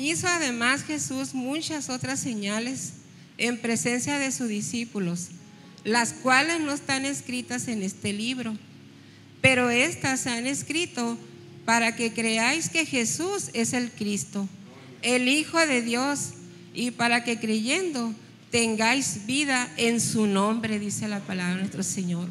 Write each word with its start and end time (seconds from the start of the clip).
Hizo 0.00 0.28
además 0.28 0.82
Jesús 0.82 1.34
muchas 1.34 1.90
otras 1.90 2.20
señales 2.20 2.94
en 3.36 3.60
presencia 3.60 4.18
de 4.18 4.32
sus 4.32 4.48
discípulos, 4.48 5.28
las 5.84 6.14
cuales 6.14 6.58
no 6.60 6.72
están 6.72 7.04
escritas 7.04 7.68
en 7.68 7.82
este 7.82 8.14
libro, 8.14 8.56
pero 9.42 9.68
estas 9.68 10.20
se 10.20 10.30
han 10.30 10.46
escrito 10.46 11.18
para 11.66 11.96
que 11.96 12.14
creáis 12.14 12.70
que 12.70 12.86
Jesús 12.86 13.50
es 13.52 13.74
el 13.74 13.90
Cristo, 13.90 14.48
el 15.02 15.28
Hijo 15.28 15.58
de 15.58 15.82
Dios, 15.82 16.30
y 16.72 16.92
para 16.92 17.22
que 17.22 17.38
creyendo 17.38 18.14
tengáis 18.50 19.26
vida 19.26 19.70
en 19.76 20.00
su 20.00 20.26
nombre, 20.26 20.78
dice 20.78 21.08
la 21.08 21.20
palabra 21.20 21.56
de 21.56 21.60
nuestro 21.60 21.82
Señor. 21.82 22.30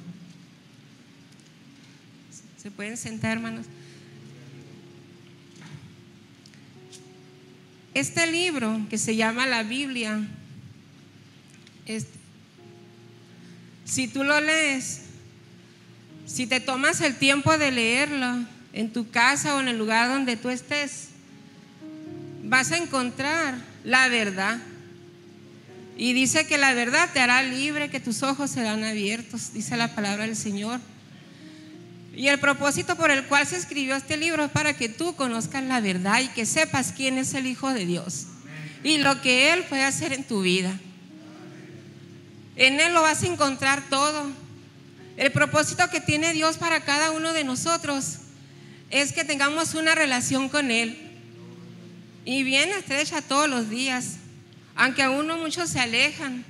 ¿Se 2.61 2.71
pueden 2.71 2.97
sentar, 2.97 3.33
hermanos? 3.33 3.67
Este 7.93 8.27
libro 8.27 8.79
que 8.89 8.97
se 8.97 9.15
llama 9.15 9.47
la 9.47 9.63
Biblia, 9.63 10.21
si 13.85 14.07
tú 14.07 14.23
lo 14.23 14.39
lees, 14.39 15.01
si 16.27 16.45
te 16.45 16.59
tomas 16.59 17.01
el 17.01 17.15
tiempo 17.15 17.57
de 17.57 17.71
leerlo 17.71 18.45
en 18.73 18.93
tu 18.93 19.09
casa 19.09 19.55
o 19.55 19.59
en 19.59 19.67
el 19.67 19.77
lugar 19.77 20.09
donde 20.09 20.37
tú 20.37 20.49
estés, 20.49 21.07
vas 22.43 22.71
a 22.71 22.77
encontrar 22.77 23.55
la 23.83 24.07
verdad. 24.07 24.59
Y 25.97 26.13
dice 26.13 26.45
que 26.45 26.57
la 26.57 26.73
verdad 26.73 27.09
te 27.11 27.19
hará 27.19 27.41
libre, 27.41 27.89
que 27.89 27.99
tus 27.99 28.23
ojos 28.23 28.51
serán 28.51 28.83
abiertos, 28.83 29.53
dice 29.53 29.75
la 29.75 29.95
palabra 29.95 30.25
del 30.25 30.35
Señor. 30.35 30.79
Y 32.15 32.27
el 32.27 32.39
propósito 32.39 32.95
por 32.95 33.11
el 33.11 33.25
cual 33.25 33.45
se 33.45 33.55
escribió 33.55 33.95
este 33.95 34.17
libro 34.17 34.43
es 34.43 34.51
para 34.51 34.75
que 34.75 34.89
tú 34.89 35.15
conozcas 35.15 35.63
la 35.63 35.79
verdad 35.79 36.21
y 36.21 36.27
que 36.29 36.45
sepas 36.45 36.93
quién 36.95 37.17
es 37.17 37.33
el 37.33 37.45
Hijo 37.45 37.71
de 37.71 37.85
Dios 37.85 38.27
y 38.83 38.97
lo 38.97 39.21
que 39.21 39.53
Él 39.53 39.63
puede 39.65 39.83
hacer 39.83 40.13
en 40.13 40.23
tu 40.23 40.41
vida. 40.41 40.77
En 42.55 42.79
Él 42.79 42.93
lo 42.93 43.01
vas 43.01 43.23
a 43.23 43.27
encontrar 43.27 43.89
todo. 43.89 44.31
El 45.17 45.31
propósito 45.31 45.89
que 45.89 46.01
tiene 46.01 46.33
Dios 46.33 46.57
para 46.57 46.81
cada 46.81 47.11
uno 47.11 47.33
de 47.33 47.43
nosotros 47.43 48.19
es 48.89 49.11
que 49.13 49.25
tengamos 49.25 49.75
una 49.75 49.95
relación 49.95 50.49
con 50.49 50.71
Él. 50.71 50.97
Y 52.25 52.43
bien 52.43 52.69
estrecha 52.69 53.21
todos 53.21 53.49
los 53.49 53.69
días, 53.69 54.17
aunque 54.75 55.03
a 55.03 55.09
uno 55.09 55.37
muchos 55.37 55.69
se 55.69 55.79
alejan, 55.79 56.45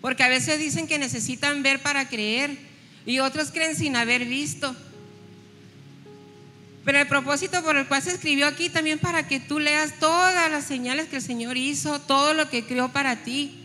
porque 0.00 0.22
a 0.22 0.28
veces 0.28 0.58
dicen 0.58 0.86
que 0.86 0.98
necesitan 0.98 1.62
ver 1.62 1.80
para 1.80 2.08
creer 2.08 2.56
y 3.04 3.18
otros 3.18 3.50
creen 3.50 3.76
sin 3.76 3.96
haber 3.96 4.24
visto. 4.24 4.74
Pero 6.86 7.00
el 7.00 7.08
propósito 7.08 7.64
por 7.64 7.76
el 7.76 7.88
cual 7.88 8.00
se 8.00 8.12
escribió 8.12 8.46
aquí 8.46 8.68
también 8.68 9.00
para 9.00 9.26
que 9.26 9.40
tú 9.40 9.58
leas 9.58 9.98
todas 9.98 10.48
las 10.48 10.64
señales 10.64 11.08
que 11.08 11.16
el 11.16 11.22
Señor 11.22 11.56
hizo, 11.56 12.00
todo 12.00 12.32
lo 12.32 12.48
que 12.48 12.64
creó 12.64 12.92
para 12.92 13.24
ti, 13.24 13.58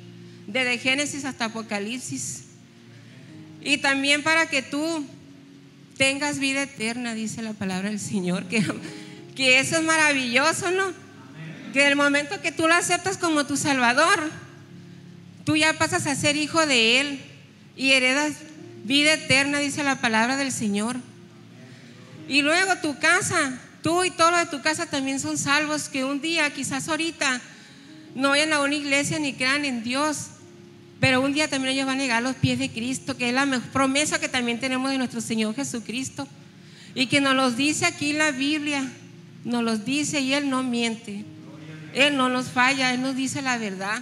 desde 0.47 0.79
Génesis 0.79 1.23
hasta 1.23 1.45
Apocalipsis. 1.45 2.45
Y 3.63 3.77
también 3.77 4.23
para 4.23 4.49
que 4.49 4.63
tú 4.63 5.05
tengas 5.97 6.39
vida 6.39 6.63
eterna, 6.63 7.13
dice 7.13 7.43
la 7.43 7.53
palabra 7.53 7.89
del 7.89 7.99
Señor, 7.99 8.45
que, 8.45 8.65
que 9.35 9.59
eso 9.59 9.77
es 9.77 9.83
maravilloso, 9.83 10.71
¿no? 10.71 10.91
Que 11.73 11.85
el 11.85 11.95
momento 11.95 12.41
que 12.41 12.51
tú 12.51 12.67
lo 12.67 12.73
aceptas 12.73 13.19
como 13.19 13.45
tu 13.45 13.55
Salvador, 13.55 14.31
tú 15.45 15.55
ya 15.55 15.73
pasas 15.73 16.07
a 16.07 16.15
ser 16.15 16.37
hijo 16.37 16.65
de 16.65 16.99
Él 16.99 17.21
y 17.75 17.91
heredas 17.91 18.33
vida 18.83 19.13
eterna, 19.13 19.59
dice 19.59 19.83
la 19.83 20.01
palabra 20.01 20.37
del 20.37 20.51
Señor. 20.51 20.97
Y 22.27 22.41
luego 22.41 22.75
tu 22.77 22.97
casa, 22.99 23.59
tú 23.81 24.03
y 24.03 24.11
todo 24.11 24.31
lo 24.31 24.37
de 24.37 24.45
tu 24.45 24.61
casa 24.61 24.85
también 24.85 25.19
son 25.19 25.37
salvos 25.37 25.89
que 25.89 26.03
un 26.03 26.21
día, 26.21 26.51
quizás 26.53 26.87
ahorita, 26.87 27.41
no 28.15 28.29
vayan 28.29 28.53
a 28.53 28.61
una 28.61 28.75
iglesia 28.75 29.19
ni 29.19 29.33
crean 29.33 29.65
en 29.65 29.83
Dios, 29.83 30.27
pero 30.99 31.21
un 31.21 31.33
día 31.33 31.47
también 31.47 31.73
ellos 31.73 31.87
van 31.87 31.99
a 31.99 32.01
llegar 32.01 32.17
a 32.19 32.21
los 32.21 32.35
pies 32.35 32.59
de 32.59 32.69
Cristo, 32.69 33.17
que 33.17 33.29
es 33.29 33.33
la 33.33 33.47
promesa 33.73 34.19
que 34.19 34.29
también 34.29 34.59
tenemos 34.59 34.91
de 34.91 34.97
nuestro 34.97 35.19
Señor 35.19 35.55
Jesucristo. 35.55 36.27
Y 36.93 37.07
que 37.07 37.21
nos 37.21 37.35
los 37.35 37.55
dice 37.55 37.85
aquí 37.85 38.13
la 38.13 38.31
Biblia, 38.31 38.83
nos 39.43 39.63
los 39.63 39.85
dice 39.85 40.19
y 40.19 40.33
Él 40.33 40.49
no 40.49 40.61
miente. 40.61 41.25
Él 41.93 42.15
no 42.17 42.29
nos 42.29 42.47
falla, 42.47 42.93
Él 42.93 43.01
nos 43.01 43.15
dice 43.15 43.41
la 43.41 43.57
verdad. 43.57 44.01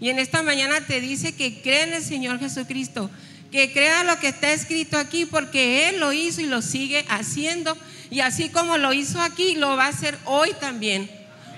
Y 0.00 0.10
en 0.10 0.18
esta 0.18 0.42
mañana 0.42 0.80
te 0.80 1.00
dice 1.00 1.34
que 1.34 1.60
cree 1.60 1.82
en 1.82 1.94
el 1.94 2.02
Señor 2.02 2.38
Jesucristo, 2.38 3.10
que 3.50 3.72
crea 3.72 4.04
lo 4.04 4.18
que 4.20 4.28
está 4.28 4.52
escrito 4.52 4.98
aquí 4.98 5.24
porque 5.24 5.88
Él 5.88 6.00
lo 6.00 6.12
hizo 6.12 6.40
y 6.40 6.46
lo 6.46 6.62
sigue 6.62 7.04
haciendo. 7.08 7.76
Y 8.10 8.20
así 8.20 8.48
como 8.48 8.78
lo 8.78 8.92
hizo 8.92 9.20
aquí, 9.20 9.54
lo 9.56 9.76
va 9.76 9.86
a 9.86 9.88
hacer 9.88 10.16
hoy 10.24 10.50
también. 10.60 11.10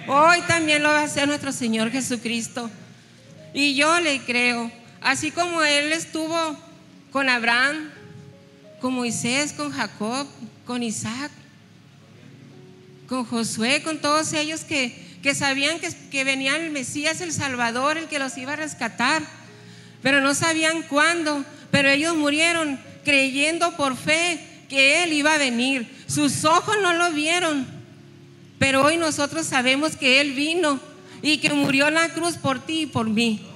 Hoy 0.07 0.41
también 0.49 0.83
lo 0.83 0.89
va 0.89 1.01
a 1.01 1.05
hacer 1.05 1.29
nuestro 1.29 1.53
Señor 1.53 1.91
Jesucristo. 1.91 2.71
Y 3.53 3.75
yo 3.75 4.01
le 4.01 4.21
creo, 4.21 4.71
así 5.01 5.31
como 5.31 5.63
Él 5.63 5.93
estuvo 5.93 6.57
con 7.13 7.29
Abraham, 7.29 7.91
con 8.81 8.95
Moisés, 8.95 9.53
con 9.53 9.71
Jacob, 9.71 10.27
con 10.65 10.83
Isaac, 10.83 11.31
con 13.09 13.25
Josué, 13.25 13.83
con 13.83 13.99
todos 14.01 14.33
ellos 14.33 14.63
que, 14.63 15.10
que 15.23 15.35
sabían 15.35 15.79
que, 15.79 15.91
que 16.11 16.25
venía 16.25 16.57
el 16.57 16.71
Mesías, 16.71 17.21
el 17.21 17.33
Salvador, 17.33 17.99
el 17.99 18.07
que 18.07 18.19
los 18.19 18.37
iba 18.39 18.55
a 18.55 18.57
rescatar, 18.57 19.23
pero 20.03 20.21
no 20.21 20.35
sabían 20.35 20.83
cuándo 20.83 21.45
pero 21.71 21.89
ellos 21.89 22.17
murieron 22.17 22.81
creyendo 23.05 23.77
por 23.77 23.97
fe 23.97 24.41
que 24.69 25.03
Él 25.03 25.13
iba 25.13 25.35
a 25.35 25.39
venir. 25.39 25.89
Sus 26.07 26.45
ojos 26.45 26.77
no 26.83 26.93
lo 26.95 27.13
vieron, 27.13 27.67
pero 28.59 28.85
hoy 28.85 28.97
nosotros 28.97 29.47
sabemos 29.47 29.97
que 29.97 30.21
Él 30.21 30.33
vino 30.33 30.81
y 31.23 31.39
que 31.39 31.53
murió 31.53 31.89
en 31.89 31.95
la 31.95 32.09
cruz 32.11 32.37
por 32.37 32.65
ti 32.65 32.83
y 32.83 32.87
por 32.87 33.09
mí 33.09 33.47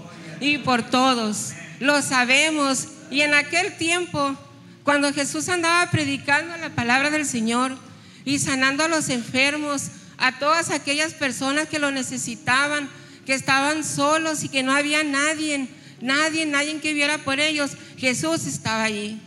y 0.40 0.58
por 0.58 0.82
todos. 0.82 1.52
Lo 1.80 2.02
sabemos. 2.02 2.88
Y 3.10 3.20
en 3.20 3.34
aquel 3.34 3.76
tiempo, 3.76 4.36
cuando 4.82 5.12
Jesús 5.12 5.48
andaba 5.48 5.90
predicando 5.90 6.56
la 6.56 6.70
palabra 6.70 7.10
del 7.10 7.26
Señor 7.26 7.76
y 8.24 8.38
sanando 8.38 8.84
a 8.84 8.88
los 8.88 9.08
enfermos, 9.08 9.88
a 10.24 10.38
todas 10.38 10.70
aquellas 10.70 11.12
personas 11.12 11.68
que 11.68 11.78
lo 11.78 11.90
necesitaban, 11.90 12.88
que 13.26 13.34
estaban 13.34 13.84
solos 13.84 14.42
y 14.42 14.48
que 14.48 14.62
no 14.62 14.72
había 14.72 15.04
nadie, 15.04 15.68
nadie, 16.00 16.46
nadie 16.46 16.80
que 16.80 16.94
viera 16.94 17.18
por 17.18 17.40
ellos, 17.40 17.72
Jesús 17.98 18.46
estaba 18.46 18.84
allí. 18.84 19.20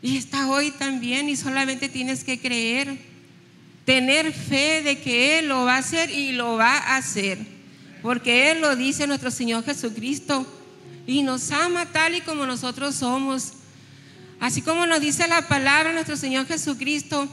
Y 0.00 0.16
está 0.16 0.48
hoy 0.48 0.70
también 0.70 1.28
y 1.28 1.36
solamente 1.36 1.90
tienes 1.90 2.24
que 2.24 2.40
creer, 2.40 2.96
tener 3.84 4.32
fe 4.32 4.80
de 4.82 5.00
que 5.02 5.38
Él 5.38 5.48
lo 5.48 5.66
va 5.66 5.74
a 5.74 5.80
hacer 5.80 6.08
y 6.08 6.32
lo 6.32 6.56
va 6.56 6.78
a 6.78 6.96
hacer. 6.96 7.36
Porque 8.00 8.50
Él 8.50 8.62
lo 8.62 8.74
dice 8.74 9.06
nuestro 9.06 9.30
Señor 9.30 9.66
Jesucristo 9.66 10.46
y 11.06 11.22
nos 11.22 11.50
ama 11.50 11.84
tal 11.92 12.14
y 12.14 12.22
como 12.22 12.46
nosotros 12.46 12.94
somos. 12.94 13.52
Así 14.40 14.62
como 14.62 14.86
nos 14.86 15.00
dice 15.00 15.28
la 15.28 15.46
palabra 15.46 15.92
nuestro 15.92 16.16
Señor 16.16 16.46
Jesucristo, 16.46 17.28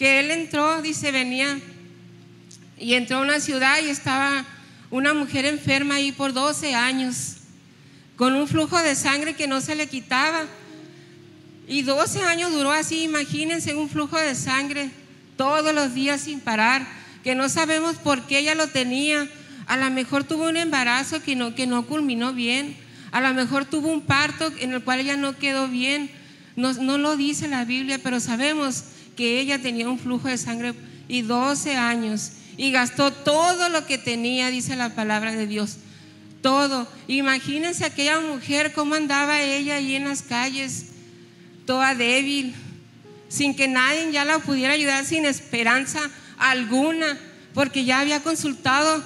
que 0.00 0.18
Él 0.18 0.30
entró, 0.30 0.80
dice, 0.80 1.12
venía 1.12 1.60
y 2.78 2.94
entró 2.94 3.18
a 3.18 3.20
una 3.20 3.38
ciudad 3.38 3.82
y 3.84 3.90
estaba 3.90 4.46
una 4.90 5.12
mujer 5.12 5.44
enferma 5.44 5.96
ahí 5.96 6.10
por 6.10 6.32
12 6.32 6.74
años 6.74 7.34
con 8.16 8.34
un 8.34 8.48
flujo 8.48 8.80
de 8.80 8.94
sangre 8.94 9.34
que 9.34 9.46
no 9.46 9.60
se 9.60 9.74
le 9.74 9.88
quitaba. 9.88 10.46
Y 11.68 11.82
12 11.82 12.22
años 12.22 12.50
duró 12.50 12.72
así, 12.72 13.02
imagínense 13.02 13.74
un 13.74 13.90
flujo 13.90 14.16
de 14.16 14.34
sangre 14.34 14.88
todos 15.36 15.74
los 15.74 15.92
días 15.92 16.22
sin 16.22 16.40
parar, 16.40 16.88
que 17.22 17.34
no 17.34 17.50
sabemos 17.50 17.96
por 17.96 18.22
qué 18.22 18.38
ella 18.38 18.54
lo 18.54 18.68
tenía. 18.68 19.28
A 19.66 19.76
lo 19.76 19.90
mejor 19.90 20.24
tuvo 20.24 20.48
un 20.48 20.56
embarazo 20.56 21.22
que 21.22 21.36
no, 21.36 21.54
que 21.54 21.66
no 21.66 21.84
culminó 21.84 22.32
bien, 22.32 22.74
a 23.12 23.20
lo 23.20 23.34
mejor 23.34 23.66
tuvo 23.66 23.88
un 23.88 24.00
parto 24.00 24.50
en 24.60 24.72
el 24.72 24.82
cual 24.82 25.00
ella 25.00 25.18
no 25.18 25.36
quedó 25.36 25.68
bien. 25.68 26.10
No, 26.56 26.72
no 26.72 26.96
lo 26.96 27.18
dice 27.18 27.48
la 27.48 27.66
Biblia, 27.66 28.00
pero 28.02 28.18
sabemos 28.18 28.84
ella 29.24 29.60
tenía 29.60 29.88
un 29.88 29.98
flujo 29.98 30.28
de 30.28 30.38
sangre 30.38 30.74
y 31.08 31.22
12 31.22 31.76
años 31.76 32.32
y 32.56 32.70
gastó 32.70 33.12
todo 33.12 33.68
lo 33.68 33.86
que 33.86 33.98
tenía, 33.98 34.50
dice 34.50 34.76
la 34.76 34.94
palabra 34.94 35.32
de 35.32 35.46
Dios 35.46 35.78
todo. 36.42 36.86
Imagínense 37.08 37.84
aquella 37.84 38.20
mujer, 38.20 38.72
cómo 38.72 38.94
andaba 38.94 39.40
ella 39.40 39.76
ahí 39.76 39.94
en 39.94 40.04
las 40.04 40.22
calles, 40.22 40.86
toda 41.66 41.94
débil, 41.94 42.54
sin 43.28 43.54
que 43.54 43.68
nadie 43.68 44.10
ya 44.12 44.24
la 44.24 44.38
pudiera 44.38 44.74
ayudar, 44.74 45.04
sin 45.04 45.24
esperanza 45.24 46.10
alguna, 46.38 47.18
porque 47.54 47.84
ya 47.84 48.00
había 48.00 48.22
consultado 48.22 49.02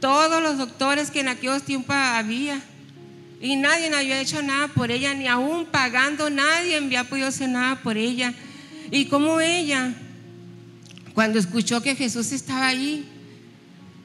todos 0.00 0.42
los 0.42 0.58
doctores 0.58 1.10
que 1.10 1.20
en 1.20 1.28
aquellos 1.28 1.62
tiempos 1.62 1.94
había. 1.96 2.60
Y 3.40 3.56
nadie 3.56 3.94
había 3.94 4.20
hecho 4.20 4.42
nada 4.42 4.68
por 4.68 4.90
ella, 4.90 5.14
ni 5.14 5.28
aún 5.28 5.66
pagando, 5.66 6.28
nadie 6.28 6.76
había 6.76 7.04
podido 7.04 7.28
hacer 7.28 7.48
nada 7.48 7.76
por 7.82 7.96
ella. 7.96 8.34
Y 8.90 9.06
como 9.06 9.40
ella, 9.40 9.94
cuando 11.14 11.38
escuchó 11.38 11.82
que 11.82 11.94
Jesús 11.94 12.32
estaba 12.32 12.68
ahí, 12.68 13.04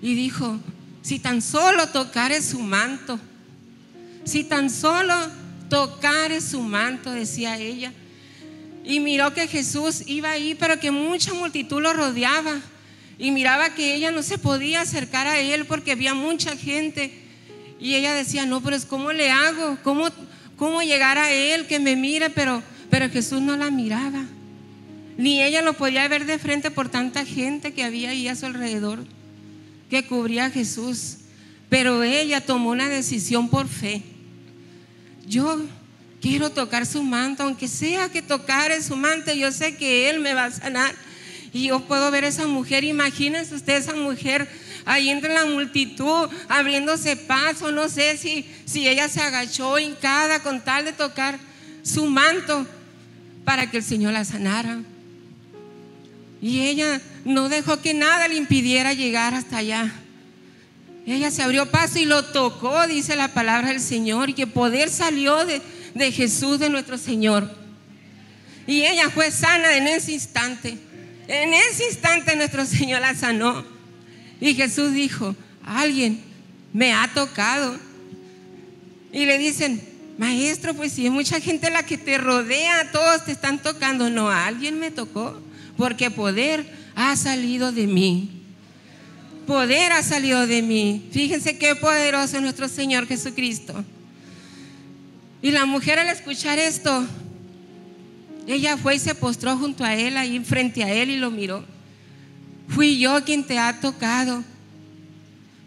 y 0.02 0.16
dijo, 0.16 0.60
si 1.02 1.20
tan 1.20 1.42
solo 1.42 1.88
tocare 1.88 2.42
su 2.42 2.60
manto, 2.60 3.20
si 4.26 4.44
tan 4.44 4.70
solo 4.70 5.14
tocare 5.70 6.42
su 6.42 6.62
manto, 6.62 7.12
decía 7.12 7.58
ella. 7.58 7.94
Y 8.84 9.00
miró 9.00 9.34
que 9.34 9.48
Jesús 9.48 10.04
iba 10.08 10.32
ahí, 10.32 10.56
pero 10.56 10.80
que 10.80 10.92
mucha 10.92 11.34
multitud 11.34 11.82
lo 11.82 11.94
rodeaba. 11.94 12.60
y 13.18 13.32
miraba 13.32 13.74
que 13.76 13.96
ella 13.96 14.12
no 14.12 14.24
se 14.24 14.38
podía 14.38 14.82
acercar 14.82 15.28
a 15.28 15.40
él 15.40 15.66
porque 15.66 15.94
había 15.94 16.14
mucha 16.14 16.58
gente. 16.58 17.14
Y 17.80 17.96
ella 17.96 18.14
decía, 18.14 18.46
no, 18.46 18.62
pero 18.62 18.76
cómo 18.90 19.14
le 19.14 19.32
hago, 19.32 19.78
cómo, 19.84 20.10
cómo 20.58 20.82
llegar 20.82 21.18
a 21.18 21.32
él, 21.32 21.68
que 21.68 21.80
me 21.80 21.96
mire, 21.96 22.30
pero, 22.30 22.62
pero 22.90 23.10
Jesús 23.10 23.42
no 23.42 23.56
la 23.56 23.72
miraba. 23.72 24.26
Ni 25.18 25.44
ella 25.44 25.62
lo 25.62 25.74
podía 25.74 26.08
ver 26.08 26.26
de 26.26 26.40
frente 26.40 26.72
por 26.72 26.90
tanta 26.90 27.26
gente 27.26 27.74
que 27.74 27.84
había 27.84 28.10
ahí 28.10 28.28
a 28.28 28.36
su 28.36 28.46
alrededor, 28.46 29.06
que 29.90 30.06
cubría 30.06 30.46
a 30.46 30.50
Jesús. 30.50 31.18
Pero 31.70 32.04
ella 32.04 32.42
tomó 32.42 32.72
una 32.72 32.90
decisión 32.90 33.50
por 33.50 33.68
fe. 33.68 34.02
Yo 35.28 35.62
quiero 36.22 36.52
tocar 36.52 36.86
su 36.86 37.04
manto, 37.04 37.44
aunque 37.44 37.68
sea 37.68 38.10
que 38.10 38.22
tocar 38.22 38.72
su 38.82 38.96
manto, 38.96 39.34
yo 39.34 39.52
sé 39.52 39.76
que 39.76 40.10
Él 40.10 40.20
me 40.20 40.34
va 40.34 40.46
a 40.46 40.52
sanar. 40.52 40.96
Y 41.52 41.68
yo 41.68 41.82
puedo 41.82 42.10
ver 42.10 42.26
a 42.26 42.30
esa 42.30 42.48
mujer, 42.48 42.84
imagínense 42.84 43.54
usted 43.54 43.76
esa 43.76 43.94
mujer 43.94 44.48
ahí 44.86 45.10
entre 45.10 45.34
la 45.34 45.46
multitud, 45.46 46.30
abriéndose 46.50 47.16
paso, 47.16 47.72
no 47.72 47.90
sé 47.90 48.18
si, 48.18 48.46
si 48.66 48.88
ella 48.88 49.08
se 49.08 49.22
agachó 49.22 49.78
hincada 49.78 50.42
con 50.42 50.62
tal 50.62 50.86
de 50.86 50.94
tocar 50.94 51.38
su 51.84 52.06
manto 52.06 52.66
para 53.46 53.70
que 53.70 53.78
el 53.78 53.84
Señor 53.84 54.14
la 54.14 54.26
sanara. 54.26 54.80
Y 56.44 56.68
ella 56.68 57.00
no 57.24 57.48
dejó 57.48 57.80
que 57.80 57.94
nada 57.94 58.28
le 58.28 58.36
impidiera 58.36 58.94
llegar 58.94 59.34
hasta 59.34 59.60
allá. 59.60 59.94
Ella 61.06 61.32
se 61.32 61.42
abrió 61.42 61.72
paso 61.72 62.00
y 62.00 62.06
lo 62.06 62.26
tocó, 62.26 62.86
dice 62.86 63.16
la 63.16 63.30
palabra 63.30 63.70
del 63.70 63.80
Señor, 63.80 64.30
y 64.30 64.34
que 64.34 64.46
poder 64.46 64.90
salió 64.90 65.38
de, 65.46 66.12
Jesús, 66.12 66.60
de 66.60 66.70
nuestro 66.70 66.98
Señor. 66.98 67.50
Y 68.68 68.82
ella 68.82 69.10
fue 69.10 69.32
sana 69.32 69.78
en 69.78 69.88
ese 69.88 70.12
instante. 70.12 70.78
En 71.30 71.54
ese 71.54 71.86
instante 71.86 72.36
nuestro 72.36 72.66
Señor 72.66 73.00
la 73.00 73.16
sanó. 73.16 73.64
Y 74.42 74.54
Jesús 74.54 74.92
dijo, 74.92 75.38
alguien 75.66 76.20
me 76.74 76.92
ha 76.92 77.10
tocado. 77.14 77.78
Y 79.14 79.26
le 79.26 79.38
dicen, 79.38 79.82
maestro, 80.18 80.74
pues 80.74 80.92
si 80.92 81.06
hay 81.06 81.10
mucha 81.10 81.40
gente 81.40 81.70
la 81.70 81.84
que 81.84 81.98
te 81.98 82.18
rodea, 82.18 82.92
todos 82.92 83.24
te 83.24 83.32
están 83.32 83.60
tocando. 83.60 84.10
No, 84.10 84.30
alguien 84.30 84.78
me 84.78 84.92
tocó, 84.92 85.42
porque 85.78 86.12
poder 86.12 86.66
ha 86.96 87.16
salido 87.16 87.72
de 87.72 87.88
mí. 87.88 88.30
Poder 89.48 89.92
ha 89.92 90.04
salido 90.04 90.48
de 90.48 90.62
mí. 90.62 91.08
Fíjense 91.12 91.58
qué 91.58 91.76
poderoso 91.76 92.38
es 92.38 92.42
nuestro 92.42 92.68
Señor 92.68 93.08
Jesucristo. 93.08 93.84
Y 95.42 95.52
la 95.52 95.66
mujer 95.66 96.00
al 96.00 96.08
escuchar 96.08 96.58
esto, 96.60 97.06
ella 98.48 98.78
fue 98.78 98.96
y 98.96 99.00
se 99.00 99.16
postró 99.16 99.58
junto 99.58 99.84
a 99.84 99.96
él, 99.96 100.16
ahí 100.16 100.40
frente 100.40 100.84
a 100.84 100.94
él 100.94 101.10
y 101.10 101.18
lo 101.18 101.32
miró. 101.32 101.66
Fui 102.70 102.98
yo 102.98 103.24
quien 103.26 103.44
te 103.44 103.60
ha 103.60 103.80
tocado, 103.82 104.44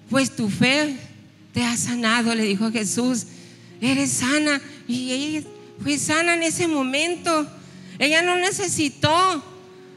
pues 0.09 0.35
tu 0.35 0.49
fe 0.49 0.97
te 1.52 1.62
ha 1.62 1.76
sanado, 1.76 2.35
le 2.35 2.44
dijo 2.44 2.70
Jesús. 2.70 3.26
Eres 3.81 4.11
sana. 4.11 4.61
Y 4.88 5.11
ella 5.11 5.43
fue 5.82 5.99
sana 5.99 6.35
en 6.35 6.43
ese 6.43 6.69
momento. 6.69 7.47
Ella 7.99 8.23
no 8.23 8.37
necesitó 8.37 9.43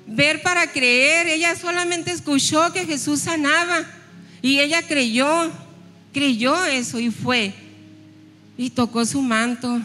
ver 0.09 0.41
para 0.41 0.71
creer, 0.71 1.27
ella 1.27 1.55
solamente 1.55 2.11
escuchó 2.11 2.73
que 2.73 2.85
Jesús 2.85 3.21
sanaba. 3.21 3.85
Y 4.41 4.59
ella 4.59 4.81
creyó, 4.81 5.51
creyó 6.13 6.65
eso 6.65 6.99
y 6.99 7.11
fue. 7.11 7.53
Y 8.57 8.69
tocó 8.69 9.05
su 9.05 9.21
manto. 9.21 9.81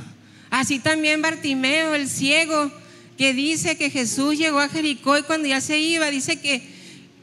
Así 0.50 0.78
también 0.78 1.20
Bartimeo, 1.20 1.94
el 1.94 2.08
ciego, 2.08 2.70
que 3.18 3.32
dice 3.32 3.76
que 3.76 3.90
Jesús 3.90 4.38
llegó 4.38 4.60
a 4.60 4.68
Jericó 4.68 5.18
y 5.18 5.22
cuando 5.22 5.48
ya 5.48 5.60
se 5.60 5.78
iba, 5.78 6.10
dice 6.10 6.40
que, 6.40 6.62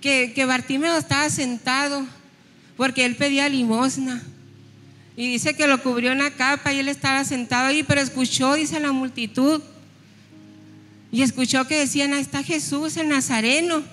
que, 0.02 0.46
Bartimeo 0.46 0.98
estaba 0.98 1.30
sentado 1.30 2.06
porque 2.78 3.06
él 3.06 3.16
pedía 3.16 3.50
limosna. 3.50 4.22
Y 5.18 5.28
dice 5.28 5.54
que 5.54 5.68
lo 5.68 5.82
cubrió 5.84 6.12
una 6.14 6.32
capa 6.32 6.74
y 6.74 6.80
él 6.80 6.88
estaba 6.88 7.24
sentado 7.26 7.68
ahí, 7.68 7.84
pero 7.84 8.02
escuchó, 8.02 8.54
dice 8.56 8.80
la 8.80 8.92
multitud, 8.92 9.62
y 11.12 11.24
escuchó 11.24 11.68
que 11.68 11.80
decían, 11.80 12.14
ahí 12.14 12.22
está 12.22 12.44
Jesús, 12.44 12.96
el 12.98 13.10
Nazareno. 13.10 13.84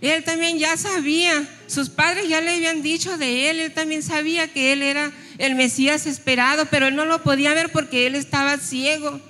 Él 0.00 0.22
también 0.22 0.58
ya 0.58 0.76
sabía, 0.76 1.48
sus 1.66 1.88
padres 1.88 2.28
ya 2.28 2.40
le 2.40 2.54
habían 2.54 2.82
dicho 2.82 3.16
de 3.16 3.50
él, 3.50 3.58
él 3.58 3.72
también 3.72 4.02
sabía 4.02 4.46
que 4.48 4.72
él 4.72 4.82
era 4.82 5.10
el 5.38 5.54
Mesías 5.54 6.06
esperado, 6.06 6.66
pero 6.66 6.88
él 6.88 6.96
no 6.96 7.06
lo 7.06 7.22
podía 7.22 7.54
ver 7.54 7.72
porque 7.72 8.06
él 8.06 8.14
estaba 8.14 8.58
ciego. 8.58 9.20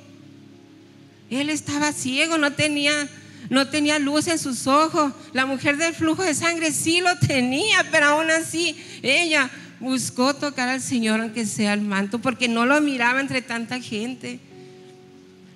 Él 1.30 1.48
estaba 1.48 1.92
ciego, 1.92 2.38
no 2.38 2.52
tenía, 2.52 3.08
no 3.50 3.68
tenía 3.68 3.98
luz 3.98 4.26
en 4.26 4.38
sus 4.38 4.66
ojos. 4.66 5.12
La 5.32 5.46
mujer 5.46 5.76
del 5.76 5.94
flujo 5.94 6.22
de 6.22 6.34
sangre 6.34 6.72
sí 6.72 7.00
lo 7.00 7.18
tenía, 7.18 7.88
pero 7.90 8.06
aún 8.06 8.30
así 8.30 8.76
ella 9.02 9.50
buscó 9.80 10.34
tocar 10.34 10.68
al 10.68 10.82
Señor 10.82 11.20
aunque 11.20 11.46
sea 11.46 11.72
el 11.72 11.80
manto, 11.82 12.18
porque 12.18 12.48
no 12.48 12.66
lo 12.66 12.80
miraba 12.80 13.20
entre 13.20 13.42
tanta 13.42 13.80
gente. 13.80 14.40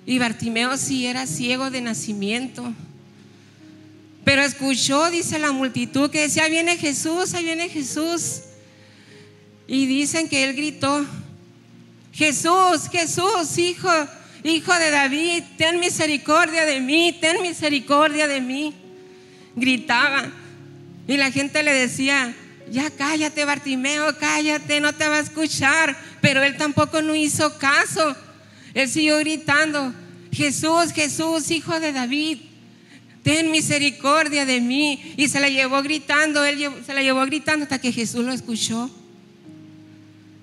Y 0.09 0.17
Bartimeo 0.17 0.75
sí 0.75 1.05
era 1.05 1.27
ciego 1.27 1.69
de 1.69 1.81
nacimiento. 1.81 2.73
Pero 4.23 4.41
escuchó, 4.41 5.11
dice 5.11 5.37
la 5.37 5.51
multitud, 5.51 6.09
que 6.09 6.21
decía, 6.21 6.47
viene 6.47 6.77
Jesús, 6.77 7.35
ahí 7.35 7.43
viene 7.43 7.69
Jesús. 7.69 8.41
Y 9.67 9.85
dicen 9.85 10.27
que 10.27 10.45
él 10.45 10.55
gritó, 10.55 11.05
Jesús, 12.11 12.89
Jesús, 12.91 13.55
hijo 13.59 13.87
Hijo 14.43 14.73
de 14.73 14.89
David, 14.89 15.43
ten 15.59 15.79
misericordia 15.79 16.65
de 16.65 16.79
mí, 16.79 17.15
ten 17.21 17.43
misericordia 17.43 18.27
de 18.27 18.41
mí. 18.41 18.73
Gritaba. 19.55 20.31
Y 21.07 21.17
la 21.17 21.29
gente 21.29 21.61
le 21.61 21.71
decía, 21.71 22.33
ya 22.71 22.89
cállate 22.89 23.45
Bartimeo, 23.45 24.17
cállate, 24.17 24.81
no 24.81 24.91
te 24.91 25.07
va 25.07 25.17
a 25.17 25.19
escuchar. 25.19 25.95
Pero 26.19 26.41
él 26.41 26.57
tampoco 26.57 26.99
no 27.03 27.13
hizo 27.13 27.59
caso. 27.59 28.15
Él 28.73 28.89
siguió 28.89 29.17
gritando, 29.19 29.93
Jesús, 30.31 30.91
Jesús, 30.93 31.49
hijo 31.51 31.79
de 31.79 31.91
David, 31.91 32.39
ten 33.23 33.51
misericordia 33.51 34.45
de 34.45 34.61
mí. 34.61 35.13
Y 35.17 35.27
se 35.27 35.39
la 35.39 35.49
llevó 35.49 35.81
gritando, 35.81 36.43
él 36.45 36.69
se 36.85 36.93
la 36.93 37.01
llevó 37.01 37.25
gritando 37.25 37.63
hasta 37.63 37.79
que 37.79 37.91
Jesús 37.91 38.23
lo 38.23 38.31
escuchó. 38.31 38.89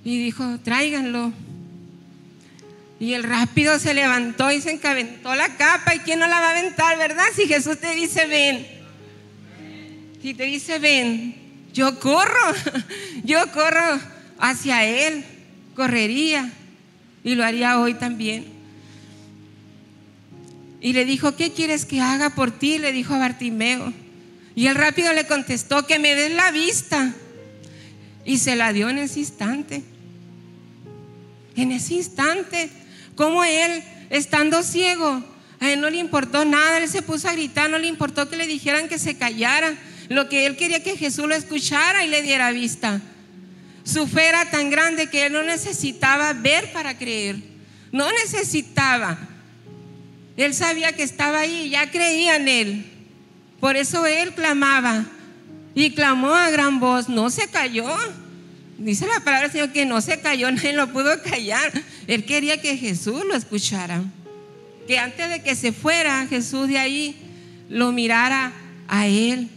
Y 0.04 0.18
dijo, 0.18 0.58
tráiganlo. 0.62 1.32
Y 2.98 3.12
el 3.12 3.24
rápido 3.24 3.78
se 3.78 3.92
levantó 3.92 4.50
y 4.50 4.60
se 4.60 4.70
encaventó 4.70 5.34
la 5.34 5.56
capa. 5.56 5.94
¿Y 5.94 5.98
quién 6.00 6.18
no 6.18 6.26
la 6.26 6.40
va 6.40 6.48
a 6.48 6.50
aventar, 6.58 6.96
verdad? 6.96 7.24
Si 7.34 7.46
Jesús 7.46 7.78
te 7.78 7.94
dice 7.94 8.26
ven. 8.26 8.66
Si 10.22 10.32
te 10.32 10.44
dice 10.44 10.78
ven, 10.78 11.34
yo 11.72 11.98
corro. 11.98 12.54
Yo 13.24 13.50
corro 13.52 14.00
hacia 14.38 14.84
Él. 14.84 15.24
Correría. 15.74 16.50
Y 17.26 17.34
lo 17.34 17.44
haría 17.44 17.80
hoy 17.80 17.94
también. 17.94 18.46
Y 20.80 20.92
le 20.92 21.04
dijo, 21.04 21.34
¿qué 21.34 21.50
quieres 21.50 21.84
que 21.84 22.00
haga 22.00 22.30
por 22.30 22.52
ti? 22.52 22.78
Le 22.78 22.92
dijo 22.92 23.14
a 23.14 23.18
Bartimeo. 23.18 23.92
Y 24.54 24.68
el 24.68 24.76
rápido 24.76 25.12
le 25.12 25.26
contestó, 25.26 25.88
que 25.88 25.98
me 25.98 26.14
des 26.14 26.30
la 26.30 26.52
vista. 26.52 27.12
Y 28.24 28.38
se 28.38 28.54
la 28.54 28.72
dio 28.72 28.88
en 28.90 28.98
ese 28.98 29.18
instante. 29.18 29.82
En 31.56 31.72
ese 31.72 31.94
instante 31.94 32.70
como 33.16 33.42
él, 33.42 33.82
estando 34.10 34.62
ciego, 34.62 35.20
a 35.58 35.72
él 35.72 35.80
no 35.80 35.90
le 35.90 35.96
importó 35.96 36.44
nada, 36.44 36.78
él 36.78 36.88
se 36.88 37.02
puso 37.02 37.28
a 37.28 37.32
gritar, 37.32 37.68
no 37.68 37.78
le 37.78 37.88
importó 37.88 38.28
que 38.28 38.36
le 38.36 38.46
dijeran 38.46 38.88
que 38.88 39.00
se 39.00 39.16
callara. 39.16 39.74
Lo 40.08 40.28
que 40.28 40.46
él 40.46 40.56
quería 40.56 40.84
que 40.84 40.96
Jesús 40.96 41.26
lo 41.26 41.34
escuchara 41.34 42.04
y 42.04 42.08
le 42.08 42.22
diera 42.22 42.52
vista. 42.52 43.00
Su 43.86 44.08
fe 44.08 44.26
era 44.26 44.50
tan 44.50 44.68
grande 44.68 45.06
que 45.06 45.26
él 45.26 45.32
no 45.32 45.44
necesitaba 45.44 46.32
ver 46.32 46.72
para 46.72 46.98
creer. 46.98 47.36
No 47.92 48.10
necesitaba. 48.10 49.16
Él 50.36 50.52
sabía 50.54 50.92
que 50.92 51.04
estaba 51.04 51.38
ahí, 51.38 51.70
ya 51.70 51.88
creía 51.90 52.34
en 52.34 52.48
él. 52.48 52.86
Por 53.60 53.76
eso 53.76 54.04
él 54.04 54.34
clamaba 54.34 55.04
y 55.72 55.92
clamó 55.92 56.34
a 56.34 56.50
gran 56.50 56.80
voz, 56.80 57.08
no 57.08 57.30
se 57.30 57.48
cayó. 57.48 57.86
Dice 58.76 59.06
la 59.06 59.20
palabra 59.20 59.42
del 59.42 59.52
Señor 59.52 59.72
que 59.72 59.86
no 59.86 60.00
se 60.00 60.18
cayó, 60.20 60.50
nadie 60.52 60.72
lo 60.72 60.92
pudo 60.92 61.22
callar. 61.22 61.72
Él 62.08 62.24
quería 62.24 62.60
que 62.60 62.76
Jesús 62.76 63.22
lo 63.24 63.36
escuchara. 63.36 64.02
Que 64.88 64.98
antes 64.98 65.30
de 65.30 65.42
que 65.42 65.54
se 65.54 65.72
fuera 65.72 66.26
Jesús 66.26 66.66
de 66.66 66.78
ahí, 66.78 67.16
lo 67.68 67.92
mirara 67.92 68.52
a 68.88 69.06
él. 69.06 69.48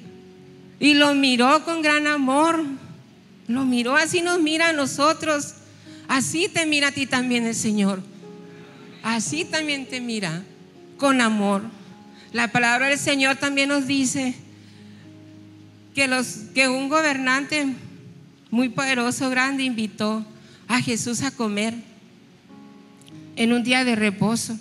Y 0.79 0.93
lo 0.93 1.15
miró 1.15 1.65
con 1.65 1.81
gran 1.81 2.05
amor. 2.05 2.63
Lo 3.49 3.65
miró, 3.65 3.95
así 3.95 4.21
nos 4.21 4.39
mira 4.39 4.69
a 4.69 4.73
nosotros. 4.73 5.55
Así 6.07 6.47
te 6.47 6.67
mira 6.67 6.89
a 6.89 6.91
ti 6.91 7.07
también 7.07 7.47
el 7.47 7.55
Señor. 7.55 7.99
Así 9.01 9.43
también 9.43 9.87
te 9.87 9.99
mira, 9.99 10.43
con 10.97 11.19
amor. 11.19 11.63
La 12.31 12.51
palabra 12.51 12.89
del 12.89 12.99
Señor 12.99 13.37
también 13.37 13.69
nos 13.69 13.87
dice 13.87 14.35
que, 15.95 16.07
los, 16.07 16.27
que 16.53 16.67
un 16.67 16.89
gobernante 16.89 17.73
muy 18.51 18.69
poderoso, 18.69 19.31
grande, 19.31 19.63
invitó 19.63 20.23
a 20.67 20.79
Jesús 20.79 21.23
a 21.23 21.31
comer 21.31 21.73
en 23.35 23.51
un 23.51 23.63
día 23.63 23.83
de 23.83 23.95
reposo. 23.95 24.59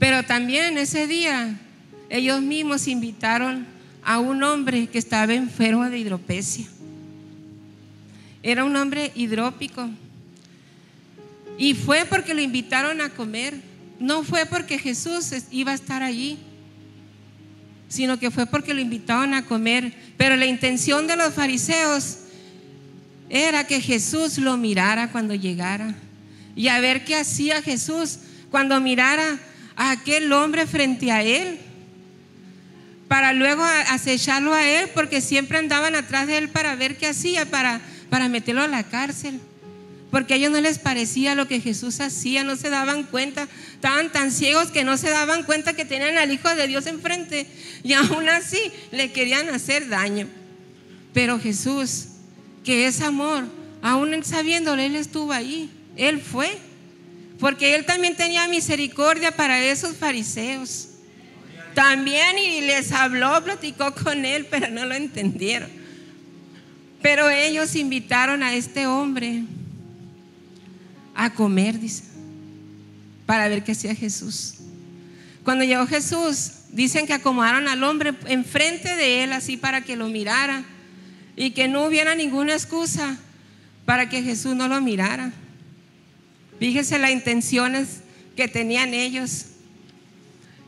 Pero 0.00 0.24
también 0.24 0.76
ese 0.76 1.06
día 1.06 1.56
ellos 2.10 2.42
mismos 2.42 2.88
invitaron 2.88 3.64
a 4.02 4.18
un 4.18 4.42
hombre 4.42 4.88
que 4.88 4.98
estaba 4.98 5.34
enfermo 5.34 5.88
de 5.88 5.98
hidropesia. 5.98 6.66
Era 8.46 8.62
un 8.62 8.76
hombre 8.76 9.10
hidrópico. 9.16 9.90
Y 11.58 11.74
fue 11.74 12.04
porque 12.04 12.32
lo 12.32 12.40
invitaron 12.40 13.00
a 13.00 13.10
comer. 13.10 13.60
No 13.98 14.22
fue 14.22 14.46
porque 14.46 14.78
Jesús 14.78 15.32
iba 15.50 15.72
a 15.72 15.74
estar 15.74 16.04
allí, 16.04 16.38
sino 17.88 18.20
que 18.20 18.30
fue 18.30 18.46
porque 18.46 18.72
lo 18.72 18.80
invitaron 18.80 19.34
a 19.34 19.44
comer. 19.46 19.92
Pero 20.16 20.36
la 20.36 20.46
intención 20.46 21.08
de 21.08 21.16
los 21.16 21.34
fariseos 21.34 22.18
era 23.28 23.66
que 23.66 23.80
Jesús 23.80 24.38
lo 24.38 24.56
mirara 24.56 25.10
cuando 25.10 25.34
llegara 25.34 25.96
y 26.54 26.68
a 26.68 26.78
ver 26.78 27.04
qué 27.04 27.16
hacía 27.16 27.62
Jesús 27.62 28.20
cuando 28.52 28.80
mirara 28.80 29.40
a 29.74 29.90
aquel 29.90 30.32
hombre 30.32 30.68
frente 30.68 31.10
a 31.10 31.24
él 31.24 31.58
para 33.08 33.32
luego 33.32 33.64
acecharlo 33.64 34.52
a 34.52 34.68
él, 34.68 34.88
porque 34.94 35.20
siempre 35.20 35.58
andaban 35.58 35.96
atrás 35.96 36.28
de 36.28 36.38
él 36.38 36.48
para 36.48 36.74
ver 36.76 36.96
qué 36.96 37.08
hacía, 37.08 37.44
para, 37.46 37.80
para 38.10 38.28
meterlo 38.28 38.62
a 38.62 38.68
la 38.68 38.84
cárcel. 38.84 39.40
Porque 40.10 40.34
a 40.34 40.36
ellos 40.36 40.52
no 40.52 40.60
les 40.60 40.78
parecía 40.78 41.34
lo 41.34 41.48
que 41.48 41.60
Jesús 41.60 42.00
hacía, 42.00 42.44
no 42.44 42.56
se 42.56 42.70
daban 42.70 43.04
cuenta, 43.04 43.48
estaban 43.74 44.10
tan 44.12 44.30
ciegos 44.30 44.70
que 44.70 44.84
no 44.84 44.96
se 44.96 45.10
daban 45.10 45.42
cuenta 45.42 45.74
que 45.74 45.84
tenían 45.84 46.16
al 46.16 46.32
Hijo 46.32 46.48
de 46.54 46.66
Dios 46.68 46.86
enfrente 46.86 47.46
y 47.82 47.92
aún 47.92 48.28
así 48.28 48.60
le 48.92 49.12
querían 49.12 49.48
hacer 49.48 49.88
daño. 49.88 50.28
Pero 51.12 51.40
Jesús, 51.40 52.06
que 52.64 52.86
es 52.86 53.00
amor, 53.00 53.44
aún 53.82 54.22
sabiéndolo, 54.24 54.80
Él 54.80 54.94
estuvo 54.94 55.32
ahí, 55.32 55.70
Él 55.96 56.20
fue, 56.20 56.56
porque 57.40 57.74
Él 57.74 57.84
también 57.84 58.16
tenía 58.16 58.46
misericordia 58.48 59.32
para 59.32 59.62
esos 59.62 59.96
fariseos. 59.96 60.90
También 61.76 62.38
y 62.38 62.62
les 62.62 62.90
habló, 62.90 63.44
platicó 63.44 63.94
con 63.94 64.24
él, 64.24 64.46
pero 64.50 64.70
no 64.70 64.86
lo 64.86 64.94
entendieron. 64.94 65.68
Pero 67.06 67.30
ellos 67.30 67.76
invitaron 67.76 68.42
a 68.42 68.52
este 68.52 68.88
hombre 68.88 69.44
a 71.14 71.32
comer, 71.32 71.78
dice, 71.78 72.02
para 73.26 73.46
ver 73.46 73.62
qué 73.62 73.70
hacía 73.70 73.94
Jesús. 73.94 74.54
Cuando 75.44 75.62
llegó 75.62 75.86
Jesús, 75.86 76.50
dicen 76.70 77.06
que 77.06 77.12
acomodaron 77.12 77.68
al 77.68 77.84
hombre 77.84 78.12
enfrente 78.26 78.96
de 78.96 79.22
él 79.22 79.32
así 79.32 79.56
para 79.56 79.82
que 79.82 79.94
lo 79.94 80.08
mirara 80.08 80.64
y 81.36 81.52
que 81.52 81.68
no 81.68 81.84
hubiera 81.84 82.16
ninguna 82.16 82.54
excusa 82.54 83.16
para 83.84 84.08
que 84.08 84.24
Jesús 84.24 84.56
no 84.56 84.66
lo 84.66 84.80
mirara. 84.80 85.32
Fíjese 86.58 86.98
las 86.98 87.12
intenciones 87.12 88.00
que 88.34 88.48
tenían 88.48 88.94
ellos. 88.94 89.44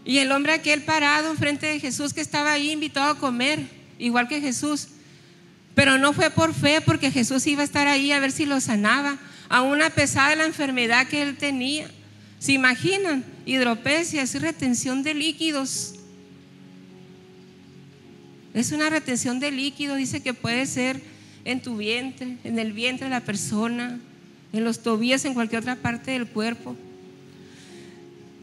Y 0.04 0.18
el 0.18 0.30
hombre 0.30 0.52
aquel 0.52 0.84
parado 0.84 1.32
enfrente 1.32 1.66
de 1.66 1.80
Jesús 1.80 2.14
que 2.14 2.20
estaba 2.20 2.52
ahí 2.52 2.70
invitado 2.70 3.10
a 3.10 3.18
comer, 3.18 3.58
igual 3.98 4.28
que 4.28 4.40
Jesús. 4.40 4.90
Pero 5.78 5.96
no 5.96 6.12
fue 6.12 6.28
por 6.30 6.54
fe, 6.54 6.80
porque 6.80 7.12
Jesús 7.12 7.46
iba 7.46 7.62
a 7.62 7.64
estar 7.64 7.86
ahí 7.86 8.10
a 8.10 8.18
ver 8.18 8.32
si 8.32 8.46
lo 8.46 8.60
sanaba, 8.60 9.16
aún 9.48 9.80
a 9.80 9.90
pesar 9.90 10.30
de 10.30 10.34
la 10.34 10.44
enfermedad 10.44 11.06
que 11.06 11.22
él 11.22 11.36
tenía. 11.36 11.88
¿Se 12.40 12.50
imaginan? 12.50 13.24
Hidropesia 13.46 14.22
es 14.22 14.42
retención 14.42 15.04
de 15.04 15.14
líquidos. 15.14 15.94
Es 18.54 18.72
una 18.72 18.90
retención 18.90 19.38
de 19.38 19.52
líquido, 19.52 19.94
dice 19.94 20.20
que 20.20 20.34
puede 20.34 20.66
ser 20.66 21.00
en 21.44 21.62
tu 21.62 21.76
vientre, 21.76 22.38
en 22.42 22.58
el 22.58 22.72
vientre 22.72 23.04
de 23.04 23.10
la 23.10 23.20
persona, 23.20 24.00
en 24.52 24.64
los 24.64 24.82
tobillos, 24.82 25.24
en 25.26 25.34
cualquier 25.34 25.60
otra 25.60 25.76
parte 25.76 26.10
del 26.10 26.26
cuerpo. 26.26 26.74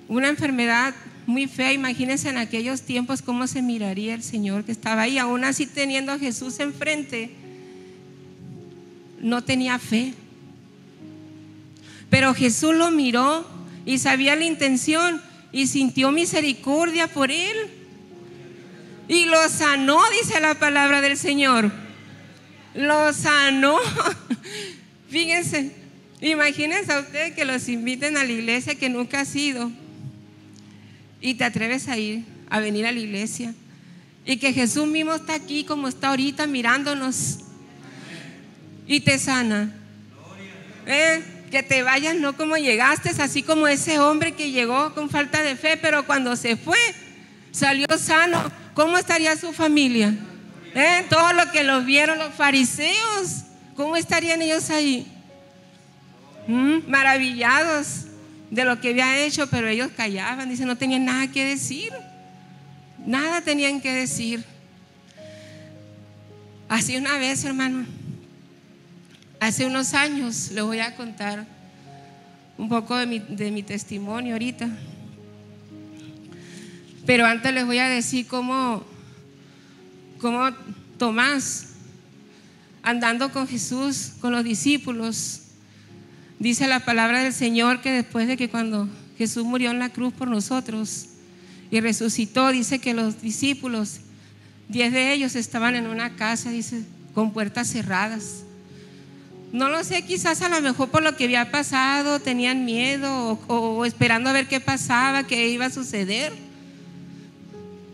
Una 0.08 0.30
enfermedad 0.30 0.96
muy 1.26 1.48
fea. 1.48 1.74
Imagínense 1.74 2.30
en 2.30 2.38
aquellos 2.38 2.82
tiempos 2.82 3.22
cómo 3.22 3.48
se 3.48 3.62
miraría 3.62 4.14
el 4.14 4.24
Señor 4.24 4.64
que 4.64 4.72
estaba 4.72 5.04
ahí, 5.04 5.18
aún 5.18 5.44
así 5.44 5.66
teniendo 5.66 6.12
a 6.12 6.20
Jesús 6.20 6.60
enfrente. 6.60 7.32
No 9.20 9.44
tenía 9.44 9.80
fe. 9.80 10.14
Pero 12.10 12.34
Jesús 12.34 12.76
lo 12.76 12.92
miró 12.92 13.46
y 13.86 13.98
sabía 13.98 14.36
la 14.36 14.46
intención 14.46 15.22
y 15.52 15.68
sintió 15.68 16.12
misericordia 16.12 17.08
por 17.08 17.32
él. 17.32 17.56
Y 19.08 19.26
lo 19.26 19.50
sanó, 19.50 20.00
dice 20.22 20.40
la 20.40 20.56
palabra 20.56 21.02
del 21.02 21.18
Señor. 21.18 21.72
Lo 22.74 23.14
sanó. 23.14 23.78
Fíjense, 25.10 25.72
imagínense 26.22 26.92
a 26.92 27.00
ustedes 27.00 27.34
que 27.34 27.46
los 27.46 27.70
inviten 27.70 28.18
a 28.18 28.24
la 28.24 28.32
iglesia 28.32 28.76
que 28.76 28.90
nunca 28.90 29.22
ha 29.22 29.26
sido 29.26 29.72
y 31.26 31.34
te 31.34 31.44
atreves 31.44 31.88
a 31.88 31.98
ir, 31.98 32.24
a 32.52 32.60
venir 32.60 32.86
a 32.86 32.92
la 32.92 33.00
iglesia. 33.00 33.52
Y 34.26 34.38
que 34.38 34.54
Jesús 34.54 34.86
mismo 34.86 35.16
está 35.16 35.34
aquí 35.34 35.64
como 35.64 35.88
está 35.88 36.10
ahorita 36.10 36.46
mirándonos 36.46 37.40
y 38.86 39.00
te 39.00 39.18
sana. 39.18 39.74
¿Eh? 40.86 41.24
Que 41.50 41.64
te 41.64 41.82
vayas 41.82 42.16
no 42.16 42.38
como 42.38 42.58
llegaste, 42.58 43.10
así 43.20 43.42
como 43.42 43.68
ese 43.68 43.98
hombre 43.98 44.34
que 44.34 44.52
llegó 44.52 44.94
con 44.94 45.10
falta 45.10 45.42
de 45.42 45.56
fe, 45.56 45.78
pero 45.78 46.06
cuando 46.06 46.36
se 46.36 46.58
fue, 46.58 46.78
salió 47.52 47.88
sano. 47.98 48.52
¿Cómo 48.76 48.96
estaría 48.96 49.36
su 49.36 49.52
familia? 49.52 50.14
¿Eh? 50.76 51.08
Todo 51.10 51.34
lo 51.34 51.52
que 51.52 51.64
los 51.64 51.86
vieron 51.86 52.20
los 52.20 52.36
fariseos, 52.36 53.46
¿cómo 53.76 53.96
estarían 53.98 54.44
ellos 54.44 54.70
ahí? 54.70 55.08
¿Mm? 56.48 56.88
Maravillados 56.88 58.05
de 58.56 58.64
lo 58.64 58.80
que 58.80 58.92
había 58.92 59.20
hecho, 59.20 59.48
pero 59.48 59.68
ellos 59.68 59.92
callaban, 59.98 60.48
dice, 60.48 60.66
no 60.66 60.78
tenían 60.78 61.04
nada 61.04 61.28
que 61.28 61.44
decir. 61.44 61.92
Nada 63.06 63.42
tenían 63.42 63.82
que 63.82 63.94
decir. 63.94 64.46
Así 66.70 66.96
una 66.96 67.18
vez, 67.18 67.44
hermano, 67.44 67.86
hace 69.42 69.66
unos 69.66 69.94
años, 69.94 70.52
le 70.54 70.62
voy 70.62 70.80
a 70.80 70.96
contar 70.96 71.46
un 72.58 72.70
poco 72.70 72.96
de 72.96 73.06
mi, 73.06 73.20
de 73.20 73.52
mi 73.52 73.62
testimonio 73.62 74.36
ahorita. 74.36 74.70
Pero 77.06 77.26
antes 77.26 77.54
les 77.54 77.66
voy 77.66 77.80
a 77.80 77.90
decir 77.90 78.26
cómo, 78.26 78.86
cómo 80.18 80.50
Tomás, 80.98 81.74
andando 82.82 83.34
con 83.34 83.50
Jesús, 83.50 84.14
con 84.22 84.32
los 84.32 84.46
discípulos, 84.46 85.42
Dice 86.40 86.68
la 86.68 86.82
palabra 86.82 87.24
del 87.24 87.34
Señor 87.34 87.82
que 87.82 87.92
después 87.92 88.28
de 88.28 88.36
que 88.36 88.50
cuando 88.50 88.90
Jesús 89.18 89.46
murió 89.46 89.72
en 89.72 89.80
la 89.80 89.90
cruz 89.90 90.14
por 90.14 90.28
nosotros 90.28 91.08
y 91.72 91.80
resucitó, 91.80 92.52
dice 92.52 92.80
que 92.80 92.94
los 92.94 93.22
discípulos, 93.22 94.00
diez 94.68 94.92
de 94.92 95.14
ellos 95.14 95.36
estaban 95.36 95.76
en 95.76 95.88
una 95.88 96.16
casa, 96.16 96.50
dice, 96.50 96.84
con 97.14 97.32
puertas 97.32 97.70
cerradas. 97.70 98.44
No 99.54 99.70
lo 99.70 99.86
sé, 99.86 100.02
quizás 100.04 100.42
a 100.42 100.50
lo 100.50 100.60
mejor 100.60 100.90
por 100.90 101.02
lo 101.02 101.16
que 101.16 101.24
había 101.24 101.50
pasado, 101.50 102.20
tenían 102.20 102.66
miedo 102.66 103.40
o, 103.48 103.86
esperando 103.86 104.30
a 104.30 104.34
ver 104.34 104.48
qué 104.48 104.60
pasaba, 104.60 105.24
qué 105.24 105.48
iba 105.50 105.68
a 105.68 105.70
suceder. 105.70 106.34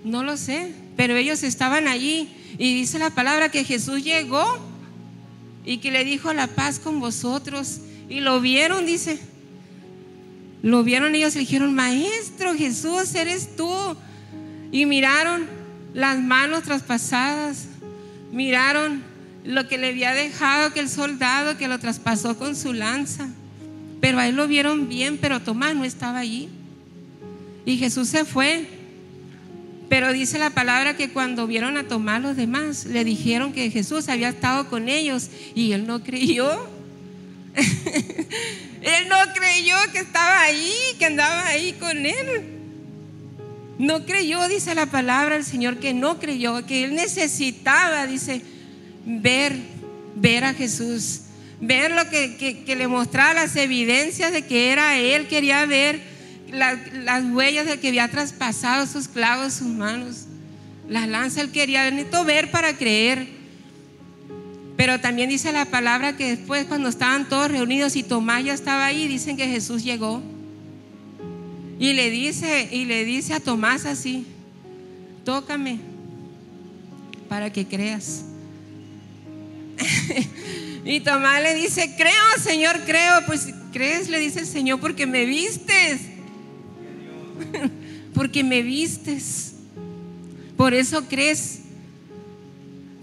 No 0.04 0.24
lo 0.24 0.38
sé, 0.38 0.74
pero 0.98 1.16
ellos 1.16 1.44
estaban 1.44 1.88
allí 1.88 2.30
y 2.58 2.74
dice 2.74 2.98
la 2.98 3.12
palabra 3.12 3.50
que 3.50 3.64
Jesús 3.64 4.04
llegó 4.04 4.58
y 5.64 5.78
que 5.78 5.92
le 5.92 6.04
dijo 6.04 6.34
la 6.34 6.48
paz 6.48 6.80
con 6.80 7.00
vosotros. 7.00 7.82
Y 8.12 8.20
lo 8.20 8.42
vieron, 8.42 8.86
dice. 8.86 9.18
Lo 10.62 10.84
vieron 10.84 11.16
ellos 11.16 11.34
y 11.38 11.40
dijeron, 11.40 11.74
Maestro 11.74 12.54
Jesús, 12.54 13.16
eres 13.16 13.56
tú. 13.56 13.72
Y 14.70 14.86
miraron 14.86 15.48
las 15.94 16.20
manos 16.20 16.64
traspasadas. 16.64 17.68
Miraron 18.34 19.02
lo 19.46 19.66
que 19.70 19.78
le 19.78 19.88
había 19.88 20.12
dejado 20.14 20.68
aquel 20.68 20.90
soldado 20.90 21.58
que 21.58 21.70
lo 21.70 21.80
traspasó 21.80 22.38
con 22.38 22.58
su 22.58 22.74
lanza. 22.74 23.30
Pero 24.02 24.20
a 24.20 24.28
él 24.28 24.36
lo 24.36 24.46
vieron 24.46 24.90
bien, 24.90 25.18
pero 25.18 25.40
Tomás 25.40 25.74
no 25.74 25.86
estaba 25.86 26.20
allí. 26.20 26.50
Y 27.66 27.78
Jesús 27.78 28.10
se 28.10 28.26
fue. 28.26 28.68
Pero 29.88 30.12
dice 30.12 30.38
la 30.38 30.50
palabra 30.50 30.98
que 30.98 31.12
cuando 31.12 31.48
vieron 31.48 31.78
a 31.78 31.88
Tomás 31.88 32.22
los 32.22 32.36
demás, 32.36 32.86
le 32.88 33.06
dijeron 33.06 33.54
que 33.54 33.72
Jesús 33.72 34.10
había 34.10 34.28
estado 34.28 34.68
con 34.68 34.90
ellos 34.90 35.30
y 35.56 35.72
él 35.72 35.88
no 35.88 36.04
creyó. 36.04 36.81
Él 38.82 39.10
no 39.10 39.18
creyó 39.34 39.76
que 39.92 40.00
estaba 40.00 40.42
ahí, 40.42 40.74
que 40.98 41.06
andaba 41.06 41.48
ahí 41.48 41.74
con 41.74 42.06
él. 42.06 42.60
No 43.78 44.06
creyó, 44.06 44.48
dice 44.48 44.76
la 44.76 44.86
palabra 44.86 45.36
del 45.36 45.46
Señor, 45.46 45.78
que 45.78 45.94
no 45.94 46.20
creyó, 46.20 46.66
que 46.66 46.84
él 46.84 46.96
necesitaba, 46.96 48.06
dice, 48.06 48.42
ver, 49.06 49.56
ver 50.16 50.44
a 50.44 50.54
Jesús, 50.54 51.22
ver 51.60 51.92
lo 51.92 52.08
que, 52.10 52.64
le 52.68 52.88
mostraba 52.88 53.34
las 53.34 53.56
evidencias 53.56 54.32
de 54.32 54.46
que 54.46 54.72
era 54.72 54.98
él, 54.98 55.28
quería 55.28 55.66
ver 55.66 56.00
las 56.52 57.24
huellas 57.32 57.66
de 57.66 57.80
que 57.80 57.88
había 57.88 58.08
traspasado 58.08 58.86
sus 58.86 59.08
clavos, 59.08 59.54
sus 59.54 59.68
manos, 59.68 60.26
las 60.88 61.08
lanzas, 61.08 61.44
él 61.44 61.52
quería 61.52 61.90
ver 62.26 62.52
para 62.52 62.78
creer. 62.78 63.41
Pero 64.82 65.00
también 65.00 65.30
dice 65.30 65.52
la 65.52 65.66
palabra 65.66 66.18
que 66.18 66.36
después 66.36 66.66
cuando 66.66 66.90
estaban 66.90 67.30
todos 67.30 67.52
reunidos 67.52 67.96
y 67.96 68.02
Tomás 68.02 68.44
ya 68.44 68.56
estaba 68.56 68.88
ahí, 68.88 69.08
dicen 69.08 69.38
que 69.38 69.46
Jesús 69.46 69.84
llegó. 69.84 70.24
Y 71.78 71.94
le 71.94 72.10
dice, 72.10 72.68
y 72.72 72.86
le 72.86 73.06
dice 73.06 73.36
a 73.36 73.40
Tomás 73.40 73.86
así, 73.86 74.26
tócame, 75.24 75.78
para 77.30 77.54
que 77.54 77.68
creas. 77.68 78.24
y 80.84 81.00
Tomás 81.02 81.44
le 81.44 81.54
dice, 81.54 81.94
creo, 81.96 82.40
Señor, 82.44 82.80
creo. 82.84 83.24
Pues 83.28 83.54
crees, 83.72 84.10
le 84.10 84.18
dice 84.18 84.40
el 84.40 84.48
Señor, 84.48 84.80
porque 84.80 85.06
me 85.06 85.26
vistes. 85.26 86.02
porque 88.16 88.44
me 88.44 88.64
vistes. 88.64 89.54
Por 90.58 90.74
eso 90.74 91.04
crees. 91.08 91.61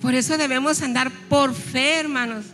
Por 0.01 0.15
eso 0.15 0.39
debemos 0.39 0.83
andar 0.83 1.11
por 1.29 1.55
fe, 1.55 1.95
hermanos. 2.01 2.47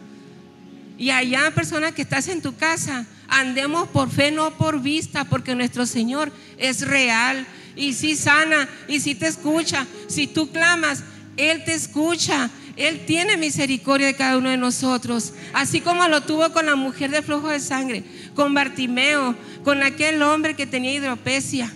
Y 0.97 1.11
allá, 1.11 1.51
persona 1.55 1.93
que 1.93 2.03
estás 2.03 2.29
en 2.29 2.41
tu 2.41 2.57
casa, 2.57 3.07
andemos 3.29 3.89
por 3.89 4.11
fe, 4.11 4.31
no 4.31 4.53
por 4.53 4.81
vista, 4.81 5.25
porque 5.25 5.55
nuestro 5.55 5.87
Señor 5.87 6.33
es 6.57 6.83
real 6.83 7.47
y 7.77 7.95
si 7.95 8.17
sana 8.17 8.69
y 8.89 9.01
si 9.01 9.15
te 9.15 9.27
escucha. 9.27 9.87
Si 10.09 10.27
tú 10.27 10.51
clamas, 10.51 11.03
Él 11.37 11.65
te 11.65 11.75
escucha. 11.75 12.51
Él 12.77 13.05
tiene 13.07 13.37
misericordia 13.37 14.09
de 14.09 14.15
cada 14.17 14.37
uno 14.37 14.51
de 14.51 14.57
nosotros, 14.57 15.33
así 15.53 15.81
como 15.81 16.09
lo 16.09 16.23
tuvo 16.23 16.53
con 16.53 16.67
la 16.67 16.75
mujer 16.75 17.11
de 17.13 17.23
flujo 17.23 17.49
de 17.49 17.61
sangre, 17.61 18.03
con 18.35 18.53
Bartimeo, 18.53 19.37
con 19.63 19.85
aquel 19.85 20.21
hombre 20.23 20.57
que 20.57 20.67
tenía 20.67 20.93
hidropesia. 20.93 21.73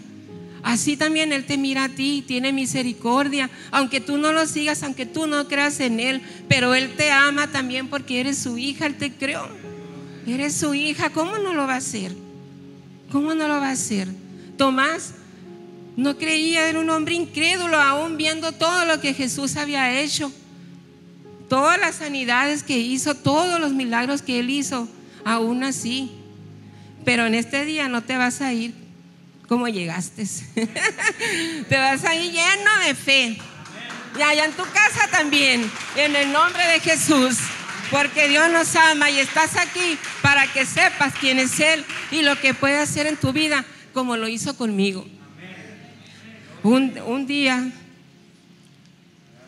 Así 0.69 0.99
también 0.99 1.33
Él 1.33 1.47
te 1.47 1.57
mira 1.57 1.85
a 1.85 1.89
ti, 1.89 2.23
tiene 2.27 2.53
misericordia, 2.53 3.49
aunque 3.71 4.03
tú 4.03 4.19
no 4.19 4.35
lo 4.35 4.45
sigas, 4.47 4.83
aunque 4.83 5.07
tú 5.07 5.27
no 5.27 5.49
creas 5.49 5.81
en 5.81 5.99
Él, 5.99 6.21
pero 6.47 6.75
Él 6.75 6.95
te 6.95 7.11
ama 7.11 7.47
también 7.47 7.89
porque 7.89 8.21
eres 8.21 8.37
su 8.37 8.59
hija, 8.59 8.85
Él 8.85 8.97
te 8.97 9.11
creó. 9.11 9.49
Eres 10.27 10.53
su 10.57 10.75
hija, 10.75 11.09
¿cómo 11.09 11.39
no 11.39 11.55
lo 11.55 11.67
va 11.67 11.73
a 11.73 11.79
hacer? 11.79 12.15
¿Cómo 13.11 13.33
no 13.33 13.49
lo 13.49 13.55
va 13.55 13.71
a 13.71 13.73
hacer? 13.73 14.09
Tomás 14.59 15.15
no 15.97 16.19
creía, 16.19 16.69
era 16.69 16.81
un 16.81 16.91
hombre 16.91 17.15
incrédulo, 17.15 17.79
aún 17.79 18.19
viendo 18.19 18.53
todo 18.53 18.85
lo 18.85 19.01
que 19.01 19.15
Jesús 19.15 19.57
había 19.57 19.99
hecho, 20.03 20.31
todas 21.49 21.81
las 21.81 21.95
sanidades 21.95 22.63
que 22.63 22.77
hizo, 22.77 23.15
todos 23.15 23.59
los 23.59 23.73
milagros 23.73 24.21
que 24.21 24.41
Él 24.41 24.51
hizo, 24.51 24.87
aún 25.25 25.65
así. 25.65 26.11
Pero 27.07 27.25
en 27.25 27.35
este 27.35 27.65
día 27.65 27.89
no 27.89 28.03
te 28.03 28.19
vas 28.19 28.43
a 28.43 28.53
ir 28.53 28.88
como 29.49 29.67
llegaste. 29.67 30.25
te 31.69 31.79
vas 31.79 32.05
a 32.05 32.15
ir 32.15 32.33
lleno 32.33 32.79
de 32.87 32.95
fe. 32.95 33.39
Y 34.17 34.23
allá 34.23 34.45
en 34.45 34.53
tu 34.53 34.63
casa 34.65 35.09
también, 35.11 35.69
en 35.97 36.15
el 36.15 36.31
nombre 36.31 36.65
de 36.67 36.81
Jesús. 36.81 37.39
Porque 37.91 38.29
Dios 38.29 38.51
nos 38.53 38.77
ama 38.77 39.11
y 39.11 39.19
estás 39.19 39.57
aquí 39.57 39.99
para 40.21 40.47
que 40.53 40.67
sepas 40.67 41.15
quién 41.19 41.39
es 41.39 41.59
Él 41.59 41.85
y 42.11 42.21
lo 42.21 42.39
que 42.39 42.53
puede 42.53 42.79
hacer 42.79 43.07
en 43.07 43.17
tu 43.17 43.33
vida 43.33 43.65
como 43.95 44.19
lo 44.19 44.29
hizo 44.29 44.57
conmigo. 44.57 45.07
Un, 46.63 47.27
día 47.27 47.73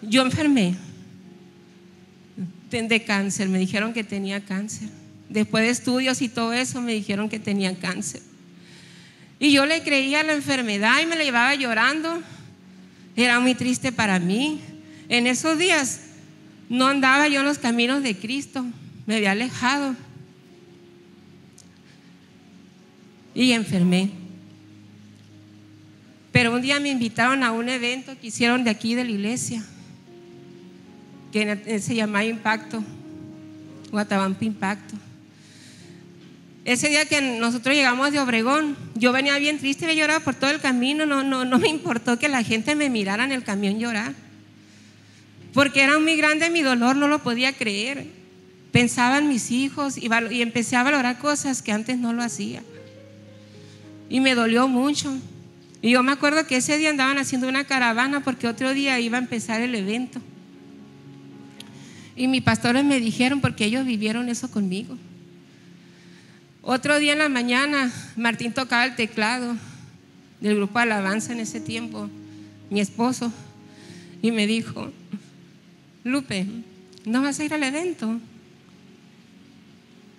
yo 0.01 0.23
enfermé 0.23 0.77
de 2.71 3.05
cáncer, 3.05 3.51
me 3.51 3.59
dijeron 3.59 3.93
que 3.93 4.05
tenía 4.05 4.41
cáncer. 4.41 4.89
Después 5.29 5.65
de 5.65 5.71
estudios 5.71 6.23
y 6.23 6.31
todo 6.31 6.55
eso 6.55 6.81
me 6.81 6.95
dijeron 6.95 7.29
que 7.29 7.39
tenía 7.39 7.79
cáncer. 7.79 8.23
Y 9.41 9.53
yo 9.53 9.65
le 9.65 9.83
creía 9.83 10.23
la 10.23 10.35
enfermedad 10.35 11.01
y 11.03 11.07
me 11.07 11.17
la 11.17 11.25
llevaba 11.25 11.55
llorando. 11.55 12.23
Era 13.17 13.41
muy 13.41 13.55
triste 13.55 13.91
para 13.91 14.19
mí. 14.19 14.61
En 15.09 15.27
esos 15.27 15.59
días 15.59 16.03
no 16.69 16.87
andaba 16.87 17.27
yo 17.27 17.41
en 17.41 17.47
los 17.47 17.59
caminos 17.59 18.03
de 18.03 18.15
Cristo, 18.15 18.65
me 19.07 19.17
había 19.17 19.33
alejado. 19.33 19.97
Y 23.35 23.53
enfermé. 23.53 24.11
Pero 26.33 26.55
un 26.55 26.61
día 26.61 26.79
me 26.79 26.91
invitaron 26.91 27.43
a 27.43 27.51
un 27.51 27.69
evento 27.71 28.13
que 28.21 28.27
hicieron 28.27 28.63
de 28.63 28.71
aquí 28.71 28.95
de 28.95 29.05
la 29.05 29.11
iglesia, 29.11 29.65
que 31.33 31.81
se 31.81 31.95
llamaba 31.95 32.25
Impacto, 32.25 32.85
Guatabampa 33.91 34.45
Impacto. 34.45 34.97
Ese 36.71 36.89
día 36.89 37.05
que 37.05 37.21
nosotros 37.21 37.75
llegamos 37.75 38.13
de 38.13 38.21
Obregón, 38.21 38.77
yo 38.95 39.13
venía 39.13 39.37
bien 39.39 39.59
triste, 39.59 39.87
me 39.87 39.97
lloraba 39.97 40.21
por 40.21 40.37
todo 40.37 40.51
el 40.51 40.61
camino, 40.61 41.05
no, 41.05 41.25
no, 41.25 41.45
no 41.45 41.59
me 41.59 41.69
importó 41.69 42.19
que 42.19 42.29
la 42.29 42.45
gente 42.45 42.77
me 42.77 42.89
mirara 42.89 43.25
en 43.25 43.33
el 43.33 43.43
camión 43.43 43.81
llorar 43.81 44.15
porque 45.53 45.83
era 45.83 45.99
muy 45.99 46.17
grande 46.17 46.49
mi 46.51 46.63
dolor, 46.63 46.97
no 46.97 47.09
lo 47.09 47.23
podía 47.23 47.53
creer. 47.53 48.07
Pensaba 48.73 49.19
en 49.19 49.29
mis 49.29 49.51
hijos 49.51 49.99
y, 49.99 50.09
y 50.31 50.43
empecé 50.43 50.77
a 50.77 50.85
valorar 50.85 51.19
cosas 51.19 51.61
que 51.61 51.73
antes 51.73 51.99
no 51.99 52.13
lo 52.13 52.23
hacía. 52.23 52.63
Y 54.09 54.21
me 54.21 54.35
dolió 54.35 54.69
mucho. 54.69 55.17
Y 55.83 55.91
yo 55.91 56.03
me 56.03 56.13
acuerdo 56.13 56.47
que 56.47 56.57
ese 56.57 56.79
día 56.79 56.91
andaban 56.91 57.19
haciendo 57.19 57.49
una 57.49 57.65
caravana 57.65 58.23
porque 58.23 58.47
otro 58.47 58.73
día 58.75 59.01
iba 59.01 59.19
a 59.19 59.21
empezar 59.21 59.61
el 59.61 59.75
evento. 59.75 60.21
Y 62.15 62.29
mis 62.29 62.43
pastores 62.43 62.85
me 62.85 63.01
dijeron 63.01 63.41
porque 63.41 63.65
ellos 63.65 63.85
vivieron 63.85 64.29
eso 64.29 64.51
conmigo. 64.51 64.97
Otro 66.63 66.99
día 66.99 67.13
en 67.13 67.19
la 67.19 67.29
mañana, 67.29 67.91
Martín 68.17 68.53
tocaba 68.53 68.85
el 68.85 68.95
teclado 68.95 69.57
del 70.41 70.57
grupo 70.57 70.79
Alabanza 70.79 71.33
en 71.33 71.41
ese 71.41 71.61
tiempo, 71.61 72.09
mi 72.69 72.81
esposo, 72.81 73.33
y 74.23 74.31
me 74.31 74.47
dijo, 74.47 74.93
Lupe, 76.05 76.47
¿no 77.05 77.23
vas 77.23 77.41
a 77.41 77.45
ir 77.45 77.55
al 77.55 77.63
evento? 77.63 78.21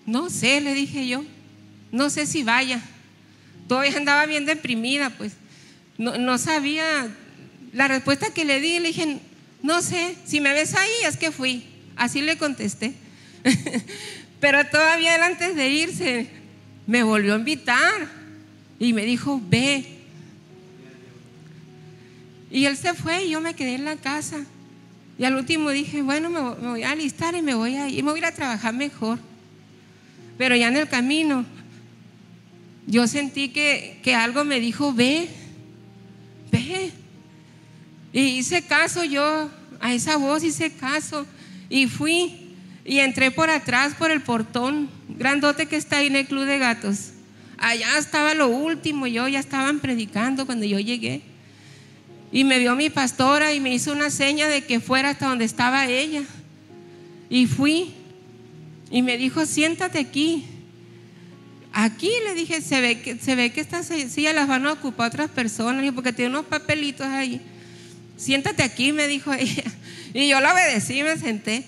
No 0.06 0.30
sé, 0.30 0.62
le 0.62 0.74
dije 0.74 1.08
yo. 1.08 1.24
No 1.92 2.10
sé 2.10 2.26
si 2.26 2.44
vaya. 2.44 2.82
Todavía 3.68 3.98
andaba 3.98 4.26
bien 4.26 4.46
deprimida, 4.46 5.10
pues. 5.12 5.34
No, 5.98 6.38
sabía. 6.38 7.08
La 7.74 7.88
respuesta 7.88 8.34
que 8.34 8.46
le 8.46 8.60
di, 8.60 8.80
le 8.80 8.88
dije, 8.88 9.20
no 9.64 9.82
sé, 9.82 10.16
si 10.26 10.42
me 10.42 10.54
ves 10.54 10.76
ahí 10.76 10.92
es 11.06 11.18
que 11.18 11.32
fui. 11.32 11.64
Así 11.96 12.22
le 12.22 12.38
contesté. 12.38 12.94
Pero 14.42 14.66
todavía 14.66 15.24
antes 15.24 15.56
de 15.56 15.70
irse, 15.70 16.28
me 16.88 17.04
volvió 17.04 17.36
a 17.36 17.38
invitar 17.38 18.08
y 18.80 18.92
me 18.92 19.06
dijo, 19.06 19.40
ve. 19.48 19.86
Y 22.50 22.66
él 22.66 22.76
se 22.76 22.96
fue 22.96 23.24
y 23.24 23.30
yo 23.30 23.40
me 23.40 23.54
quedé 23.54 23.76
en 23.76 23.86
la 23.86 23.96
casa. 23.98 24.44
Y 25.20 25.26
al 25.26 25.36
último 25.36 25.70
dije, 25.70 26.02
bueno, 26.02 26.32
me, 26.32 26.68
voy 26.68 26.82
a 26.82 26.92
alistar 26.92 27.36
y 27.36 27.44
me 27.44 27.54
voy 27.54 27.76
a 27.76 27.88
ir, 27.88 28.04
me 28.04 28.10
voy 28.10 28.20
a 28.20 28.24
ir 28.24 28.26
a 28.26 28.32
trabajar 28.32 28.74
mejor. 28.74 29.20
Pero 30.40 30.56
ya 30.56 30.70
en 30.70 30.78
el 30.78 30.90
camino, 30.90 31.46
yo 32.88 33.08
sentí 33.08 33.50
que, 33.50 34.00
que 34.02 34.16
algo 34.16 34.44
me 34.44 34.60
dijo, 34.60 34.92
ve, 34.92 35.30
ve. 36.52 36.92
Y 38.12 38.22
hice 38.40 38.64
caso 38.64 39.04
yo 39.04 39.52
a 39.80 39.94
esa 39.94 40.18
voz, 40.18 40.44
hice 40.44 40.72
caso. 40.72 41.28
Y 41.70 41.86
fui 41.86 42.41
y 42.84 43.00
entré 43.00 43.32
por 43.32 43.50
atrás, 43.50 43.94
por 43.94 44.12
el 44.12 44.22
portón 44.22 44.90
grandote 45.10 45.68
que 45.68 45.76
está 45.76 45.98
ahí 45.98 46.08
en 46.08 46.16
el 46.16 46.28
Club 46.28 46.46
de 46.46 46.58
Gatos. 46.58 47.12
Allá 47.58 47.98
estaba 48.00 48.34
lo 48.34 48.48
último, 48.48 49.06
yo 49.06 49.28
ya 49.28 49.40
estaban 49.40 49.80
predicando 49.80 50.46
cuando 50.46 50.66
yo 50.66 50.80
llegué. 50.80 51.22
Y 52.32 52.44
me 52.44 52.60
vio 52.60 52.76
mi 52.76 52.90
pastora 52.90 53.54
y 53.54 53.60
me 53.60 53.74
hizo 53.74 53.92
una 53.92 54.10
seña 54.10 54.48
de 54.48 54.64
que 54.64 54.80
fuera 54.80 55.10
hasta 55.10 55.28
donde 55.28 55.46
estaba 55.46 55.86
ella. 55.88 56.24
Y 57.30 57.46
fui. 57.46 57.92
Y 58.90 59.02
me 59.02 59.18
dijo, 59.18 59.46
siéntate 59.46 60.00
aquí. 60.00 60.46
Aquí 61.74 62.10
le 62.26 62.34
dije, 62.34 62.62
se 62.62 62.82
ve 62.82 63.02
que, 63.02 63.18
se 63.18 63.36
ve 63.36 63.52
que 63.52 63.62
estas 63.62 63.88
sillas 63.88 64.34
las 64.34 64.48
van 64.48 64.66
a 64.66 64.74
ocupar 64.74 65.08
otras 65.10 65.30
personas, 65.30 65.90
porque 65.94 66.14
tiene 66.14 66.32
unos 66.32 66.46
papelitos 66.46 67.06
ahí. 67.06 67.42
Siéntate 68.18 68.64
aquí, 68.64 68.92
me 68.92 69.08
dijo 69.08 69.32
ella. 69.40 69.64
Y 70.14 70.30
yo 70.30 70.40
la 70.42 70.54
obedecí 70.54 71.00
y 71.00 71.04
me 71.04 71.18
senté. 71.18 71.66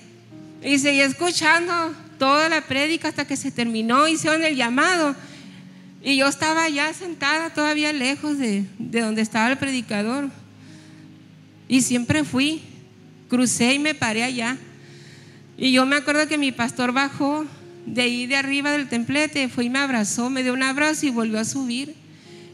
Y 0.64 0.80
seguí 0.80 1.02
escuchando 1.02 1.94
toda 2.18 2.48
la 2.48 2.62
prédica 2.62 3.10
hasta 3.10 3.28
que 3.28 3.36
se 3.36 3.52
terminó, 3.52 4.08
hicieron 4.08 4.44
el 4.44 4.56
llamado. 4.56 5.16
Y 6.02 6.18
yo 6.18 6.28
estaba 6.28 6.70
ya 6.70 6.94
sentada 6.94 7.54
todavía 7.54 7.92
lejos 7.92 8.38
de, 8.38 8.66
de 8.80 9.02
donde 9.02 9.22
estaba 9.22 9.52
el 9.52 9.58
predicador. 9.58 10.30
Y 11.68 11.82
siempre 11.82 12.24
fui, 12.24 12.62
crucé 13.30 13.74
y 13.74 13.80
me 13.80 13.94
paré 13.94 14.24
allá. 14.24 14.58
Y 15.58 15.72
yo 15.72 15.86
me 15.86 15.98
acuerdo 15.98 16.28
que 16.28 16.38
mi 16.38 16.52
pastor 16.52 16.92
bajó 16.92 17.46
de 17.86 18.02
ahí 18.02 18.26
de 18.28 18.36
arriba 18.36 18.72
del 18.72 18.88
templete, 18.88 19.50
fue 19.50 19.66
y 19.66 19.70
me 19.70 19.80
abrazó, 19.80 20.30
me 20.30 20.44
dio 20.44 20.54
un 20.54 20.64
abrazo 20.64 21.06
y 21.06 21.10
volvió 21.10 21.40
a 21.40 21.46
subir. 21.46 21.96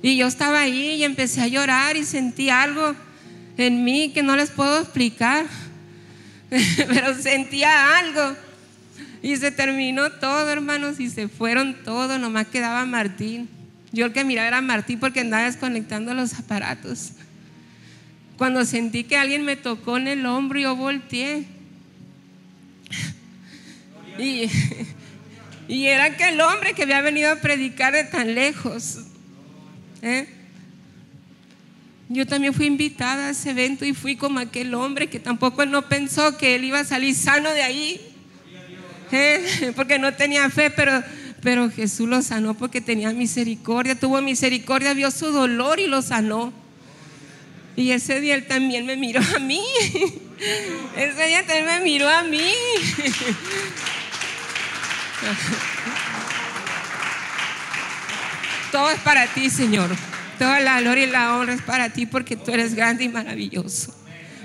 Y 0.01 0.17
yo 0.17 0.27
estaba 0.27 0.61
ahí 0.61 0.95
y 0.95 1.03
empecé 1.03 1.41
a 1.41 1.47
llorar 1.47 1.97
y 1.97 2.05
sentí 2.05 2.49
algo 2.49 2.95
en 3.57 3.83
mí 3.83 4.11
que 4.13 4.23
no 4.23 4.35
les 4.35 4.49
puedo 4.49 4.79
explicar, 4.79 5.45
pero 6.87 7.13
sentía 7.15 7.97
algo. 7.99 8.35
Y 9.21 9.35
se 9.37 9.51
terminó 9.51 10.11
todo, 10.11 10.49
hermanos, 10.49 10.99
y 10.99 11.09
se 11.09 11.27
fueron 11.27 11.75
todos, 11.83 12.19
nomás 12.19 12.47
quedaba 12.47 12.85
Martín. 12.85 13.49
Yo 13.91 14.05
el 14.05 14.13
que 14.13 14.23
miraba 14.23 14.47
era 14.47 14.61
Martín 14.61 14.99
porque 14.99 15.19
andaba 15.19 15.43
desconectando 15.43 16.13
los 16.13 16.33
aparatos. 16.35 17.11
Cuando 18.37 18.63
sentí 18.63 19.03
que 19.03 19.17
alguien 19.17 19.43
me 19.43 19.55
tocó 19.55 19.97
en 19.97 20.07
el 20.07 20.25
hombro, 20.25 20.59
yo 20.59 20.75
volteé. 20.75 21.45
Y, 24.17 24.49
y 25.67 25.85
era 25.87 26.05
aquel 26.05 26.39
hombre 26.39 26.73
que 26.73 26.83
había 26.83 27.01
venido 27.01 27.31
a 27.31 27.35
predicar 27.37 27.93
de 27.93 28.05
tan 28.05 28.35
lejos. 28.35 28.99
¿eh? 30.01 30.27
Yo 32.11 32.25
también 32.25 32.55
fui 32.55 32.65
invitada 32.65 33.27
a 33.27 33.29
ese 33.29 33.51
evento 33.51 33.85
y 33.85 33.93
fui 33.93 34.15
como 34.15 34.39
aquel 34.39 34.73
hombre 34.73 35.07
que 35.07 35.19
tampoco 35.19 35.63
no 35.67 35.87
pensó 35.87 36.37
que 36.37 36.55
él 36.55 36.63
iba 36.63 36.79
a 36.79 36.83
salir 36.83 37.13
sano 37.13 37.53
de 37.53 37.61
ahí. 37.61 38.01
¿Eh? 39.11 39.71
Porque 39.75 39.99
no 39.99 40.11
tenía 40.15 40.49
fe, 40.49 40.71
pero, 40.71 41.03
pero 41.43 41.69
Jesús 41.69 42.09
lo 42.09 42.23
sanó 42.23 42.55
porque 42.55 42.81
tenía 42.81 43.11
misericordia, 43.13 43.93
tuvo 43.93 44.21
misericordia, 44.21 44.95
vio 44.95 45.11
su 45.11 45.27
dolor 45.31 45.79
y 45.79 45.85
lo 45.85 46.01
sanó. 46.01 46.51
Y 47.75 47.91
ese 47.91 48.19
día 48.21 48.33
él 48.33 48.47
también 48.47 48.87
me 48.87 48.97
miró 48.97 49.21
a 49.35 49.39
mí. 49.39 49.61
Ese 50.97 51.27
día 51.27 51.45
también 51.45 51.65
me 51.65 51.79
miró 51.81 52.09
a 52.09 52.23
mí. 52.23 52.41
Todo 58.71 58.89
es 58.89 58.99
para 59.01 59.27
ti, 59.27 59.49
Señor. 59.49 59.89
Toda 60.39 60.61
la 60.61 60.79
gloria 60.79 61.03
y 61.03 61.09
la 61.11 61.35
honra 61.35 61.53
es 61.53 61.61
para 61.61 61.91
ti 61.91 62.05
porque 62.05 62.37
tú 62.37 62.51
eres 62.51 62.73
grande 62.73 63.03
y 63.03 63.09
maravilloso. 63.09 63.93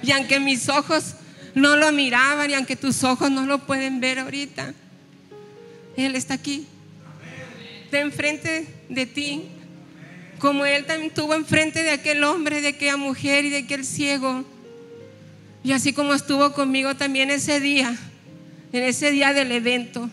Y 0.03 0.11
aunque 0.11 0.41
mis 0.41 0.69
ojos 0.69 1.15
no 1.55 1.77
lo 1.77 1.93
miraban 1.93 2.51
y 2.51 2.55
aunque 2.55 2.75
tus 2.75 3.05
ojos 3.05 3.31
no 3.31 3.47
lo 3.47 3.61
pueden 3.61 4.01
ver 4.01 4.19
ahorita, 4.19 4.75
Él 5.97 6.17
está 6.17 6.35
aquí. 6.35 6.67
Está 7.85 8.01
enfrente 8.01 8.67
de 8.89 9.07
ti. 9.07 9.45
Como 10.41 10.67
Él 10.67 10.85
también 10.85 11.11
estuvo 11.11 11.33
enfrente 11.33 11.85
de 11.85 11.93
aquel 11.93 12.25
hombre, 12.25 12.61
de 12.61 12.69
aquella 12.69 12.97
mujer 12.97 13.45
y 13.45 13.51
de 13.51 13.59
aquel 13.59 13.85
ciego. 13.85 14.45
Y 15.63 15.71
así 15.71 15.93
como 15.93 16.13
estuvo 16.13 16.53
conmigo 16.55 16.97
también 16.97 17.31
ese 17.31 17.61
día, 17.61 17.97
en 18.73 18.83
ese 18.83 19.13
día 19.13 19.33
del 19.33 19.53
evento. 19.53 20.11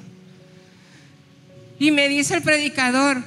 Y 1.80 1.89
me 1.89 2.08
dice 2.08 2.36
el 2.36 2.44
predicador, 2.44 3.24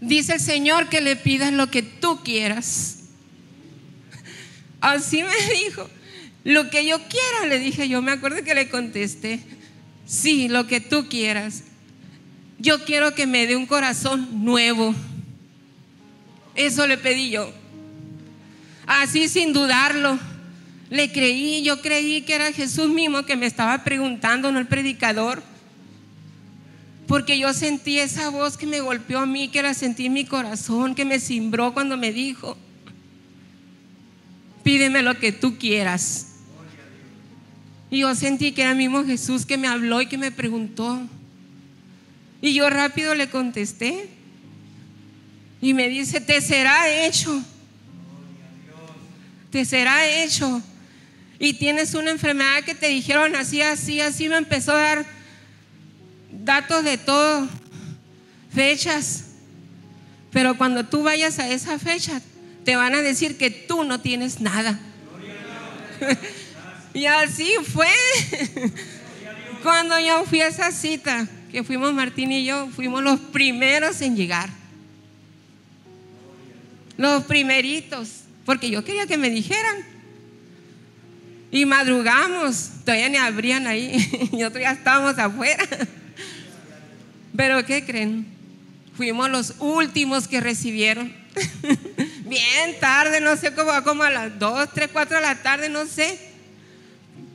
Dice 0.00 0.34
el 0.34 0.40
Señor 0.40 0.88
que 0.88 1.00
le 1.00 1.16
pidas 1.16 1.52
lo 1.52 1.70
que 1.70 1.82
tú 1.82 2.22
quieras. 2.22 2.96
Así 4.80 5.22
me 5.22 5.54
dijo, 5.64 5.88
lo 6.44 6.70
que 6.70 6.86
yo 6.86 6.98
quiera, 7.08 7.46
le 7.48 7.58
dije 7.58 7.88
yo, 7.88 8.02
me 8.02 8.12
acuerdo 8.12 8.44
que 8.44 8.54
le 8.54 8.68
contesté, 8.68 9.40
sí, 10.06 10.48
lo 10.48 10.66
que 10.66 10.80
tú 10.80 11.08
quieras. 11.08 11.64
Yo 12.58 12.84
quiero 12.84 13.14
que 13.14 13.26
me 13.26 13.46
dé 13.46 13.56
un 13.56 13.66
corazón 13.66 14.44
nuevo. 14.44 14.94
Eso 16.54 16.86
le 16.86 16.96
pedí 16.96 17.30
yo. 17.30 17.52
Así 18.86 19.28
sin 19.28 19.52
dudarlo. 19.52 20.18
Le 20.88 21.10
creí, 21.10 21.62
yo 21.62 21.82
creí 21.82 22.22
que 22.22 22.34
era 22.34 22.52
Jesús 22.52 22.88
mismo 22.88 23.24
que 23.24 23.36
me 23.36 23.46
estaba 23.46 23.82
preguntando, 23.82 24.52
no 24.52 24.58
el 24.58 24.66
predicador. 24.66 25.42
Porque 27.06 27.38
yo 27.38 27.52
sentí 27.52 27.98
esa 27.98 28.30
voz 28.30 28.56
que 28.56 28.66
me 28.66 28.80
golpeó 28.80 29.20
a 29.20 29.26
mí, 29.26 29.48
que 29.48 29.62
la 29.62 29.74
sentí 29.74 30.06
en 30.06 30.12
mi 30.12 30.24
corazón, 30.24 30.94
que 30.94 31.04
me 31.04 31.20
cimbró 31.20 31.72
cuando 31.72 31.96
me 31.96 32.12
dijo, 32.12 32.56
pídeme 34.64 35.02
lo 35.02 35.16
que 35.16 35.30
tú 35.30 35.56
quieras. 35.56 36.26
Y 37.90 38.00
yo 38.00 38.14
sentí 38.16 38.50
que 38.50 38.62
era 38.62 38.72
el 38.72 38.76
mismo 38.76 39.04
Jesús 39.04 39.46
que 39.46 39.56
me 39.56 39.68
habló 39.68 40.02
y 40.02 40.06
que 40.06 40.18
me 40.18 40.32
preguntó. 40.32 41.00
Y 42.42 42.52
yo 42.54 42.68
rápido 42.68 43.14
le 43.14 43.30
contesté. 43.30 44.08
Y 45.60 45.72
me 45.72 45.88
dice, 45.88 46.20
te 46.20 46.40
será 46.40 47.06
hecho. 47.06 47.40
Te 49.50 49.64
será 49.64 50.08
hecho. 50.08 50.60
Y 51.38 51.54
tienes 51.54 51.94
una 51.94 52.10
enfermedad 52.10 52.64
que 52.64 52.74
te 52.74 52.88
dijeron 52.88 53.36
así, 53.36 53.62
así, 53.62 54.00
así. 54.00 54.28
Me 54.28 54.36
empezó 54.36 54.72
a 54.72 54.80
dar 54.80 55.15
datos 56.44 56.84
de 56.84 56.98
todo, 56.98 57.48
fechas. 58.54 59.24
Pero 60.32 60.56
cuando 60.56 60.84
tú 60.84 61.02
vayas 61.02 61.38
a 61.38 61.48
esa 61.48 61.78
fecha, 61.78 62.20
te 62.64 62.76
van 62.76 62.94
a 62.94 63.02
decir 63.02 63.38
que 63.38 63.50
tú 63.50 63.84
no 63.84 64.00
tienes 64.00 64.40
nada. 64.40 64.78
y 66.94 67.06
así 67.06 67.52
fue. 67.72 67.88
cuando 69.62 69.98
yo 69.98 70.24
fui 70.24 70.40
a 70.40 70.48
esa 70.48 70.70
cita, 70.72 71.26
que 71.50 71.64
fuimos 71.64 71.92
Martín 71.94 72.32
y 72.32 72.44
yo, 72.44 72.68
fuimos 72.68 73.02
los 73.02 73.18
primeros 73.18 74.00
en 74.02 74.16
llegar. 74.16 74.50
Los 76.96 77.24
primeritos, 77.24 78.24
porque 78.44 78.70
yo 78.70 78.84
quería 78.84 79.06
que 79.06 79.16
me 79.16 79.30
dijeran. 79.30 79.76
Y 81.50 81.64
madrugamos, 81.64 82.70
todavía 82.84 83.08
ni 83.08 83.16
abrían 83.16 83.66
ahí, 83.66 84.28
nosotros 84.32 84.62
ya 84.62 84.72
estábamos 84.72 85.18
afuera. 85.18 85.64
Pero 87.36 87.64
¿qué 87.66 87.84
creen? 87.84 88.26
Fuimos 88.96 89.28
los 89.30 89.54
últimos 89.58 90.26
que 90.26 90.40
recibieron. 90.40 91.12
Bien 92.24 92.80
tarde, 92.80 93.20
no 93.20 93.36
sé 93.36 93.52
cómo, 93.54 93.70
como 93.84 94.02
a 94.02 94.10
las 94.10 94.38
2, 94.38 94.70
3, 94.72 94.90
4 94.92 95.16
de 95.16 95.22
la 95.22 95.42
tarde, 95.42 95.68
no 95.68 95.84
sé. 95.86 96.18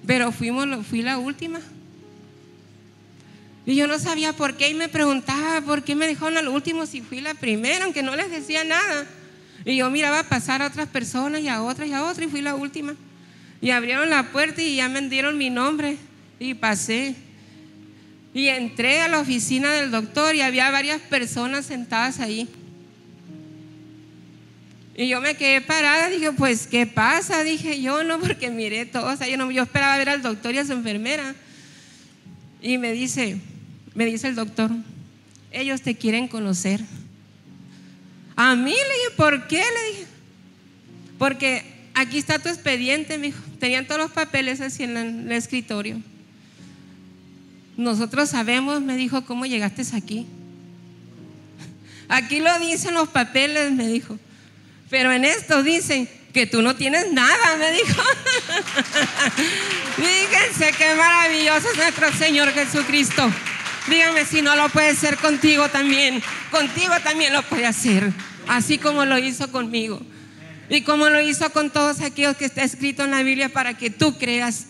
Pero 0.08 0.32
fuimos, 0.32 0.86
fui 0.88 1.04
la 1.04 1.20
última. 1.20 1.60
Y 3.66 3.76
yo 3.76 3.88
no 3.88 4.00
sabía 4.00 4.34
por 4.34 4.58
qué 4.58 4.70
y 4.70 4.74
me 4.74 4.90
preguntaba 4.90 5.62
por 5.62 5.84
qué 5.84 5.94
me 5.94 6.08
dejaron 6.08 6.38
al 6.38 6.48
último 6.48 6.88
si 6.88 7.02
fui 7.02 7.22
la 7.22 7.36
primera, 7.36 7.86
aunque 7.86 8.02
no 8.02 8.16
les 8.16 8.32
decía 8.32 8.64
nada. 8.64 9.06
Y 9.64 9.78
yo 9.78 9.90
miraba 9.92 10.24
pasar 10.24 10.64
a 10.64 10.68
otras 10.68 10.90
personas 10.90 11.42
y 11.42 11.48
a 11.48 11.62
otras 11.62 11.88
y 11.88 11.94
a 11.94 12.04
otras 12.04 12.28
y 12.28 12.32
fui 12.32 12.42
la 12.42 12.56
última. 12.56 12.96
Y 13.62 13.70
abrieron 13.70 14.10
la 14.10 14.32
puerta 14.32 14.64
y 14.64 14.78
ya 14.78 14.90
me 14.90 15.02
dieron 15.08 15.38
mi 15.38 15.52
nombre 15.52 15.98
y 16.40 16.56
pasé. 16.56 17.16
Y 18.34 18.48
entré 18.48 19.02
a 19.02 19.08
la 19.08 19.20
oficina 19.20 19.72
del 19.74 19.92
doctor 19.92 20.36
y 20.36 20.42
había 20.42 20.72
varias 20.72 21.02
personas 21.02 21.66
sentadas 21.66 22.20
ahí. 22.20 22.48
Y 24.96 25.08
yo 25.08 25.22
me 25.22 25.36
quedé 25.36 25.62
parada, 25.62 26.10
dije, 26.10 26.32
pues, 26.32 26.68
¿qué 26.68 26.86
pasa? 26.86 27.44
Dije 27.44 27.82
yo, 27.82 28.04
no, 28.04 28.20
porque 28.20 28.50
miré 28.50 28.86
todos 28.86 29.20
ahí, 29.22 29.36
no, 29.36 29.50
yo 29.52 29.64
esperaba 29.64 29.98
ver 29.98 30.10
al 30.10 30.22
doctor 30.22 30.54
y 30.54 30.60
a 30.60 30.66
su 30.66 30.74
enfermera. 30.74 31.34
Y 32.62 32.78
me 32.78 32.92
dice, 32.92 33.38
me 33.96 34.06
dice 34.06 34.28
el 34.28 34.36
doctor, 34.36 34.72
ellos 35.52 35.82
te 35.82 35.96
quieren 35.96 36.28
conocer. 36.28 36.82
A 38.36 38.56
mí 38.56 38.72
le 38.72 38.78
dije, 38.78 39.16
¿por 39.18 39.48
qué? 39.48 39.58
Le 39.58 39.92
dije, 39.92 40.06
porque 41.18 41.64
aquí 41.94 42.18
está 42.18 42.40
tu 42.40 42.50
expediente, 42.50 43.18
me 43.18 43.28
dijo. 43.28 43.42
Tenían 43.60 43.86
todos 43.86 44.02
los 44.02 44.12
papeles 44.12 44.62
así 44.62 44.84
en 44.84 44.98
el 44.98 45.32
escritorio. 45.32 46.02
Nosotros 47.82 48.30
sabemos, 48.30 48.80
me 48.80 48.96
dijo, 48.96 49.26
cómo 49.26 49.48
llegaste 49.48 49.82
aquí. 49.96 50.28
Aquí 52.08 52.40
lo 52.40 52.60
dicen 52.60 52.94
los 52.94 53.10
papeles, 53.10 53.72
me 53.72 53.88
dijo. 53.88 54.20
Pero 54.92 55.12
en 55.12 55.26
esto 55.26 55.64
dicen 55.64 56.08
que 56.32 56.46
tú 56.46 56.62
no 56.62 56.76
tienes 56.76 57.12
nada, 57.12 57.58
me 57.58 57.72
dijo. 57.72 58.04
Fíjense 59.96 60.78
qué 60.78 60.94
maravilloso 60.96 61.70
es 61.72 61.78
nuestro 61.78 62.14
Señor 62.14 62.52
Jesucristo. 62.54 63.32
Díganme 63.88 64.26
si 64.26 64.44
no 64.44 64.56
lo 64.56 64.70
puede 64.70 64.90
hacer 64.90 65.18
contigo 65.18 65.68
también. 65.70 66.22
Contigo 66.52 66.94
también 67.04 67.34
lo 67.34 67.42
puede 67.42 67.66
hacer. 67.66 68.14
Así 68.48 68.78
como 68.78 69.06
lo 69.06 69.18
hizo 69.18 69.52
conmigo. 69.52 70.00
Y 70.70 70.84
como 70.84 71.10
lo 71.10 71.20
hizo 71.20 71.52
con 71.52 71.72
todos 71.72 72.02
aquellos 72.02 72.38
que 72.38 72.46
está 72.46 72.62
escrito 72.62 73.04
en 73.06 73.12
la 73.12 73.24
Biblia 73.24 73.50
para 73.50 73.76
que 73.76 73.90
tú 73.90 74.20
creas. 74.20 74.68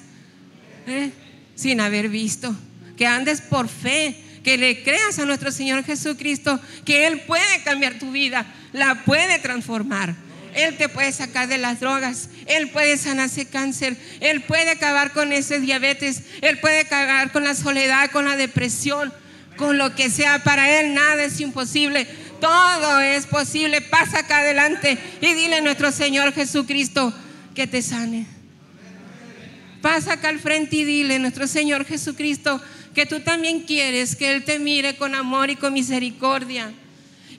¿eh? 0.87 1.11
Sin 1.55 1.81
haber 1.81 2.07
visto 2.07 2.55
que 2.97 3.05
andes 3.05 3.41
por 3.41 3.67
fe, 3.67 4.15
que 4.43 4.57
le 4.57 4.83
creas 4.83 5.19
a 5.19 5.25
nuestro 5.25 5.51
Señor 5.51 5.83
Jesucristo, 5.83 6.59
que 6.85 7.07
Él 7.07 7.21
puede 7.21 7.63
cambiar 7.63 7.99
tu 7.99 8.11
vida, 8.11 8.45
la 8.73 9.03
puede 9.05 9.39
transformar. 9.39 10.15
Él 10.53 10.75
te 10.77 10.89
puede 10.89 11.11
sacar 11.11 11.47
de 11.47 11.57
las 11.57 11.79
drogas, 11.79 12.29
Él 12.45 12.69
puede 12.69 12.97
sanar 12.97 13.27
ese 13.27 13.45
cáncer, 13.45 13.95
Él 14.19 14.41
puede 14.41 14.69
acabar 14.69 15.11
con 15.13 15.31
ese 15.31 15.59
diabetes, 15.59 16.23
Él 16.41 16.59
puede 16.59 16.81
acabar 16.81 17.31
con 17.31 17.43
la 17.43 17.55
soledad, 17.55 18.11
con 18.11 18.25
la 18.25 18.35
depresión, 18.35 19.13
con 19.55 19.77
lo 19.77 19.95
que 19.95 20.09
sea. 20.09 20.43
Para 20.43 20.79
Él 20.79 20.93
nada 20.93 21.23
es 21.23 21.39
imposible, 21.39 22.05
todo 22.41 22.99
es 22.99 23.27
posible. 23.27 23.81
Pasa 23.81 24.19
acá 24.19 24.39
adelante 24.39 24.97
y 25.21 25.33
dile 25.33 25.57
a 25.57 25.61
nuestro 25.61 25.91
Señor 25.91 26.33
Jesucristo 26.33 27.13
que 27.55 27.67
te 27.67 27.81
sane. 27.81 28.25
Pasa 29.81 30.13
acá 30.13 30.29
al 30.29 30.39
frente 30.39 30.75
y 30.75 30.83
dile, 30.83 31.17
nuestro 31.17 31.47
Señor 31.47 31.85
Jesucristo, 31.85 32.61
que 32.93 33.05
tú 33.05 33.21
también 33.21 33.61
quieres 33.61 34.15
que 34.15 34.31
Él 34.31 34.43
te 34.43 34.59
mire 34.59 34.95
con 34.95 35.15
amor 35.15 35.49
y 35.49 35.55
con 35.55 35.73
misericordia 35.73 36.71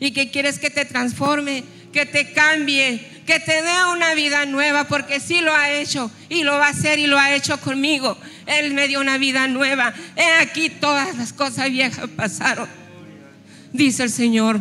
y 0.01 0.12
que 0.12 0.31
quieres 0.31 0.59
que 0.59 0.71
te 0.71 0.85
transforme, 0.85 1.62
que 1.93 2.07
te 2.07 2.33
cambie, 2.33 3.07
que 3.27 3.38
te 3.38 3.62
dé 3.62 3.85
una 3.93 4.15
vida 4.15 4.47
nueva, 4.47 4.88
porque 4.88 5.21
sí 5.21 5.41
lo 5.41 5.55
ha 5.55 5.71
hecho 5.71 6.11
y 6.29 6.43
lo 6.43 6.53
va 6.53 6.67
a 6.67 6.71
hacer 6.71 6.99
y 6.99 7.07
lo 7.07 7.19
ha 7.19 7.35
hecho 7.35 7.61
conmigo. 7.61 8.17
Él 8.47 8.75
me 8.75 8.88
dio 8.88 9.01
una 9.01 9.19
vida 9.19 9.47
nueva. 9.47 9.95
He 10.17 10.43
aquí 10.43 10.71
todas 10.71 11.17
las 11.17 11.33
cosas 11.33 11.71
viejas 11.71 12.09
pasaron, 12.17 12.69
dice 13.73 14.05
el 14.05 14.11
Señor. 14.11 14.61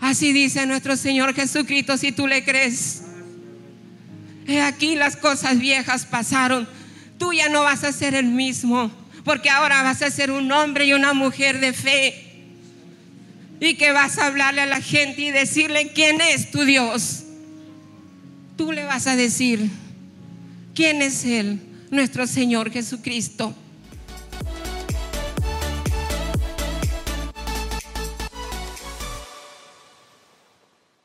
Así 0.00 0.32
dice 0.32 0.66
nuestro 0.66 0.96
Señor 0.96 1.32
Jesucristo, 1.32 1.96
si 1.96 2.10
tú 2.10 2.26
le 2.26 2.42
crees. 2.42 3.02
He 4.48 4.60
aquí 4.60 4.96
las 4.96 5.16
cosas 5.16 5.60
viejas 5.60 6.06
pasaron 6.06 6.66
tú 7.22 7.32
ya 7.32 7.48
no 7.48 7.62
vas 7.62 7.84
a 7.84 7.92
ser 7.92 8.16
el 8.16 8.26
mismo, 8.26 8.90
porque 9.24 9.48
ahora 9.48 9.84
vas 9.84 10.02
a 10.02 10.10
ser 10.10 10.32
un 10.32 10.50
hombre 10.50 10.86
y 10.86 10.92
una 10.92 11.14
mujer 11.14 11.60
de 11.60 11.72
fe. 11.72 12.28
y 13.60 13.74
que 13.74 13.92
vas 13.92 14.18
a 14.18 14.26
hablarle 14.26 14.62
a 14.62 14.66
la 14.66 14.80
gente 14.80 15.22
y 15.22 15.30
decirle 15.30 15.92
quién 15.94 16.20
es 16.20 16.50
tu 16.50 16.64
Dios. 16.64 17.22
Tú 18.56 18.72
le 18.72 18.82
vas 18.82 19.06
a 19.06 19.14
decir 19.14 19.70
quién 20.74 21.00
es 21.00 21.24
Él, 21.24 21.60
nuestro 21.92 22.26
Señor 22.26 22.72
Jesucristo. 22.72 23.54